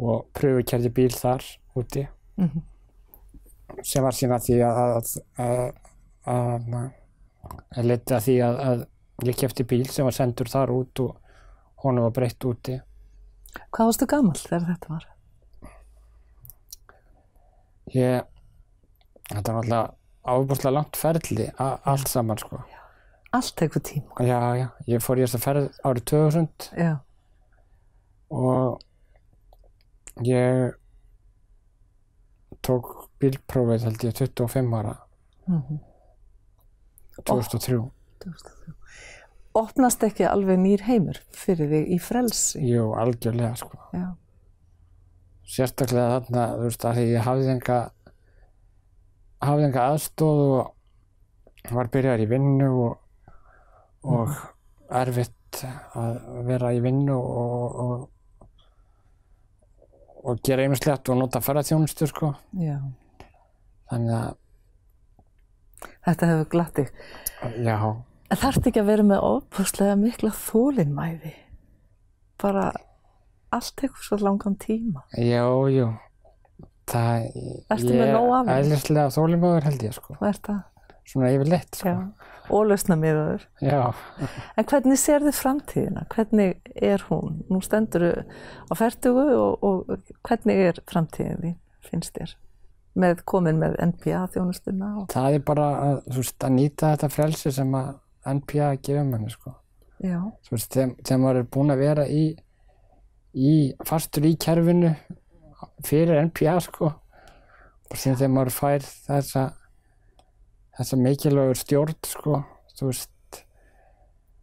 og 0.00 0.26
pröfukerði 0.34 0.90
bíl 0.98 1.12
þar 1.14 1.46
úti 1.76 2.08
Mhm. 2.36 2.62
sem 3.84 4.02
var 4.02 4.12
sína 4.12 4.38
því 4.42 4.58
að 4.66 4.82
að, 4.82 5.14
að, 5.38 5.72
að, 6.26 6.66
að 7.76 7.84
að 8.18 8.24
því 8.26 8.34
að, 8.44 8.58
að 8.68 9.28
ég 9.30 9.36
kefti 9.40 9.64
bíl 9.68 9.86
sem 9.88 10.04
var 10.04 10.16
sendur 10.16 10.48
þar 10.48 10.70
út 10.74 11.00
og 11.04 11.16
honum 11.84 12.04
var 12.08 12.12
breytt 12.16 12.44
úti. 12.44 12.76
Hvað 13.72 13.86
varstu 13.90 14.06
gammal 14.06 14.36
þegar 14.38 14.66
þetta 14.74 14.92
var? 14.94 15.06
ég 17.90 18.22
þetta 19.30 19.54
var 19.54 19.64
alltaf 19.64 19.96
ábúrslega 20.30 20.74
langt 20.76 20.96
ferli 21.00 21.46
a- 21.58 21.78
allt 21.90 22.08
saman 22.08 22.38
sko. 22.38 22.60
Allt 23.32 23.54
tekur 23.56 23.80
tíma. 23.82 24.14
já, 24.26 24.38
já, 24.58 24.68
ég 24.86 25.02
fór 25.02 25.18
í 25.18 25.24
þessa 25.24 25.38
ferð 25.42 25.68
árið 25.86 26.04
2000 26.04 26.70
Já, 26.78 26.96
og 28.30 28.80
ég 30.26 30.74
tók 32.62 33.08
bílprófið 33.22 33.84
held 33.86 34.04
ég 34.04 34.14
25 34.18 34.74
ára. 34.74 34.96
Mhm. 35.46 35.78
2003 37.26 37.78
2003. 38.24 38.74
Opnast 39.60 40.04
ekki 40.06 40.26
alveg 40.30 40.60
nýr 40.62 40.84
heimur 40.86 41.20
fyrir 41.34 41.70
þig 41.72 41.94
í 41.96 42.00
frelsi? 42.02 42.60
jú, 42.64 42.90
algjörlega 42.94 43.54
sko 43.58 43.80
Já, 43.96 44.08
sérstaklega 45.44 46.20
þarna, 46.20 46.44
þú 46.56 46.68
veist, 46.68 46.84
að 46.86 47.00
því 47.00 47.06
ég 47.10 47.26
hafði 47.26 47.50
enga 47.56 47.80
hafði 49.40 49.66
enga 49.70 49.86
aðstóð 49.94 50.42
og 50.58 51.74
var 51.74 51.90
byrjar 51.92 52.22
í 52.22 52.28
vinnu 52.30 52.70
og, 52.84 52.96
og 54.08 54.32
erfitt 55.00 55.60
að 55.98 56.18
vera 56.46 56.72
í 56.76 56.80
vinnu 56.84 57.16
og, 57.16 57.80
og, 57.84 58.46
og 60.24 60.42
gera 60.46 60.64
einmislegt 60.64 61.10
og 61.10 61.20
nota 61.20 61.42
ferðarþjónustu 61.44 62.08
sko. 62.10 62.32
já. 62.60 62.78
þannig 63.90 64.16
að, 64.16 64.38
Þetta 66.06 66.30
hefur 66.30 66.48
glatt 66.54 66.78
þig. 66.78 66.92
já, 67.64 67.76
En 68.30 68.38
þarf 68.38 68.66
ekki 68.68 68.78
að 68.78 68.90
vera 68.92 69.04
með 69.06 69.24
ofbúslega 69.26 69.96
mikla 69.98 70.30
þólinnmæði? 70.30 71.32
Bara 72.40 72.68
allt 73.50 73.72
tekur 73.80 74.04
svo 74.06 74.18
langan 74.22 74.54
tíma. 74.60 75.02
Jú, 75.18 75.66
jú. 75.74 75.88
Það, 76.90 77.26
er 77.70 78.14
æðlislega 78.50 79.10
þólimóður 79.14 79.66
held 79.68 79.82
ég, 79.86 79.94
sko. 79.94 80.14
Hvað 80.18 80.30
er 80.30 80.38
það? 80.46 80.60
Svona 81.10 81.30
yfirleitt, 81.34 81.78
sko. 81.78 81.94
Já. 81.94 82.30
Og 82.50 82.64
lausna 82.66 82.96
miðaður. 82.98 83.44
Já. 83.62 83.80
En 84.58 84.66
hvernig 84.70 84.98
sér 84.98 85.26
þið 85.26 85.36
framtíðina? 85.38 86.04
Hvernig 86.14 86.70
er 86.74 87.04
hún? 87.10 87.40
Nú 87.50 87.60
stendur 87.62 88.06
þau 88.06 88.70
á 88.70 88.72
fertugu 88.78 89.26
og, 89.38 89.66
og 89.66 90.14
hvernig 90.26 90.62
er 90.70 90.80
framtíðin 90.90 91.42
þín, 91.44 91.58
finnst 91.90 92.14
þér? 92.18 92.34
Með 92.98 93.20
komin 93.28 93.60
með 93.60 93.76
NPA 93.84 94.24
þjónustuna 94.34 94.88
og... 94.98 95.04
Það 95.12 95.36
er 95.36 95.42
bara 95.46 95.66
að, 95.78 95.98
veist, 96.16 96.36
að 96.42 96.54
nýta 96.56 96.94
þetta 96.94 97.10
frelsi 97.14 97.52
sem 97.54 97.74
að 97.78 97.90
NPA 98.34 98.70
gefur 98.82 99.06
manni, 99.06 99.30
sko. 99.30 99.52
Já. 100.02 100.18
Þú 100.46 100.56
veist, 100.56 100.74
þegar, 100.74 101.20
maður 101.22 101.40
er 101.42 101.46
búinn 101.54 101.74
að 101.74 101.84
vera 101.84 102.06
í, 102.10 102.24
í, 103.36 103.54
fastur 103.86 104.26
í 104.26 104.34
kerfinu 104.42 104.90
fyrir 105.86 106.18
NPA, 106.26 106.56
sko. 106.66 106.90
Og 107.90 107.94
síðan 107.94 108.18
þegar 108.20 108.34
maður 108.34 108.52
fær 108.56 108.90
þessa, 109.06 109.46
þessa 110.78 111.00
mikilvægur 111.04 111.62
stjórn, 111.62 111.96
sko, 112.10 112.42
þú 112.74 112.90
veist, 112.90 113.42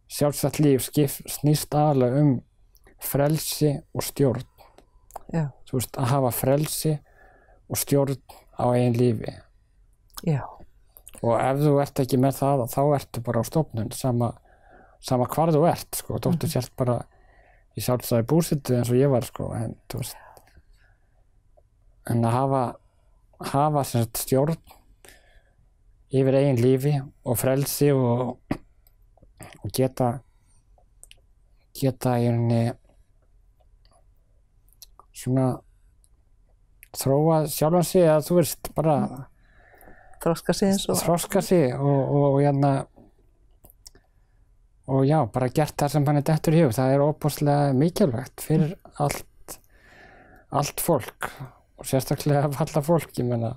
sjálfsagt 0.08 0.60
líf 0.64 0.86
skip, 0.88 1.12
snýst 1.28 1.74
aðalega 1.76 2.22
um 2.24 2.32
frelsi 3.04 3.74
og 3.92 4.04
stjórn. 4.08 4.46
Já. 5.34 5.50
Þú 5.68 5.78
veist, 5.78 6.00
að 6.00 6.10
hafa 6.14 6.32
frelsi 6.32 6.94
og 7.68 7.78
stjórn 7.78 8.18
á 8.58 8.64
eigin 8.72 8.96
lífi. 8.98 9.34
Já. 10.26 10.42
Og 11.22 11.34
ef 11.34 11.60
þú 11.62 11.74
ert 11.82 12.00
ekki 12.02 12.18
með 12.20 12.38
það, 12.38 12.64
þá 12.72 12.82
ertu 12.96 13.22
bara 13.26 13.42
á 13.42 13.44
stofnun, 13.48 13.92
sama, 13.94 14.32
sama 15.02 15.26
hvar 15.30 15.52
þú 15.54 15.64
ert, 15.68 15.90
sko. 15.98 16.18
Þóttu 16.18 16.28
mm 16.28 16.38
-hmm. 16.38 16.52
sért 16.52 16.76
bara 16.76 16.98
í 17.76 17.80
sjálfstæði 17.80 18.26
búsittu 18.26 18.76
eins 18.76 18.90
og 18.90 18.96
ég 18.96 19.10
var, 19.10 19.24
sko. 19.24 19.52
En, 19.54 19.76
þú 19.88 19.98
veist, 19.98 20.16
en 22.10 22.24
að 22.24 22.32
hafa, 22.32 22.62
hafa 23.40 23.84
sagt, 23.84 24.16
stjórn 24.16 24.56
yfir 26.08 26.34
eigin 26.34 26.62
lífi 26.62 26.94
og 27.24 27.38
frelsi 27.38 27.92
og, 27.92 28.38
og 29.64 29.70
geta, 29.76 30.20
geta 31.74 32.16
í 32.18 32.30
rauninni 32.30 32.72
svona 35.12 35.58
þróa 36.96 37.42
sjálfan 37.52 37.86
sig 37.86 38.08
að 38.08 38.24
þú 38.28 38.38
veist 38.40 38.70
bara 38.76 38.94
Þroska 40.18 40.54
sig 40.56 40.72
eins 40.72 40.86
og... 40.90 40.98
þroska 40.98 41.42
sig 41.44 41.74
og, 41.76 41.98
og, 42.02 42.24
og 42.32 42.40
hérna 42.42 42.72
og 44.88 45.04
já, 45.04 45.18
bara 45.30 45.50
gert 45.52 45.76
það 45.78 45.92
sem 45.92 46.06
hann 46.08 46.18
er 46.18 46.24
dettur 46.26 46.56
í 46.56 46.62
hug. 46.64 46.72
Það 46.74 46.94
er 46.94 47.04
óbúslega 47.04 47.74
mikilvægt 47.76 48.42
fyrir 48.42 48.72
allt 48.96 49.58
allt 50.48 50.80
fólk 50.80 51.28
og 51.78 51.86
sérstaklega 51.86 52.48
falla 52.56 52.82
fólk 52.84 53.12
ég 53.20 53.28
menna 53.28 53.52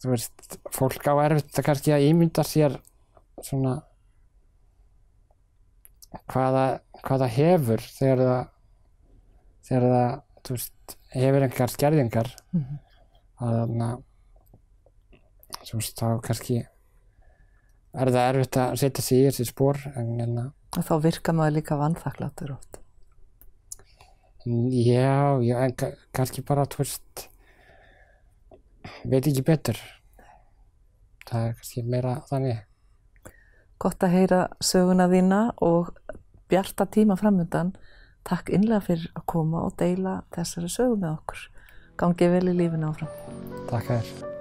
þú 0.00 0.14
veist, 0.14 0.58
fólk 0.72 1.04
á 1.04 1.14
erfitt 1.26 1.58
að 1.60 1.66
kannski 1.68 1.94
að 1.94 2.06
ímynda 2.08 2.44
sér 2.46 2.78
svona 3.44 3.78
hvaða 6.32 6.64
hvaða 7.04 7.28
hefur 7.36 7.84
þegar 7.84 8.22
það 8.24 8.44
þegar 9.66 9.86
það, 9.92 10.18
veist 10.54 10.96
hefur 11.10 11.42
einhver 11.42 11.68
skerðingar 11.72 12.28
mm 12.52 12.60
-hmm. 12.62 12.78
að 13.40 13.54
þannig 13.60 13.86
að 13.88 14.02
þú 15.66 15.78
veist, 15.78 15.98
þá 15.98 16.20
kannski 16.22 16.66
er 17.96 18.10
það 18.12 18.28
erfitt 18.28 18.56
að 18.56 18.76
setja 18.76 19.02
sig 19.02 19.18
í 19.18 19.26
þessi 19.26 19.44
spór 19.44 19.76
en, 19.96 20.20
en 20.20 20.38
að 20.38 20.50
Og 20.76 20.84
þá 20.84 20.96
virka 21.00 21.32
maður 21.32 21.54
líka 21.56 21.78
vannþakklátur 21.80 22.52
oft. 22.52 22.80
Já, 24.46 25.40
já, 25.42 25.56
en 25.64 25.72
ka- 25.72 25.94
kannski 26.12 26.42
bara, 26.44 26.66
þú 26.68 26.82
veist, 26.82 27.28
veit 29.08 29.24
ekki 29.24 29.44
betur. 29.46 29.80
Það 31.26 31.46
er 31.46 31.56
kannski 31.56 31.82
meira 31.82 32.12
þannig. 32.28 32.60
Gott 33.80 34.04
að 34.04 34.14
heyra 34.18 34.42
söguna 34.60 35.08
þína 35.08 35.40
og 35.64 35.96
bjarta 36.52 36.86
tíma 36.86 37.16
framöndan. 37.16 37.72
Takk 38.26 38.50
innlega 38.50 38.82
fyrir 38.88 39.10
að 39.14 39.26
koma 39.30 39.66
og 39.68 39.76
deila 39.78 40.20
þessari 40.34 40.70
sögu 40.72 40.96
með 40.98 41.12
okkur. 41.12 41.44
Gangið 42.00 42.32
vel 42.34 42.48
í 42.50 42.56
lífinu 42.58 42.90
áfram. 42.90 43.12
Takk 43.70 43.92
þér. 43.92 44.35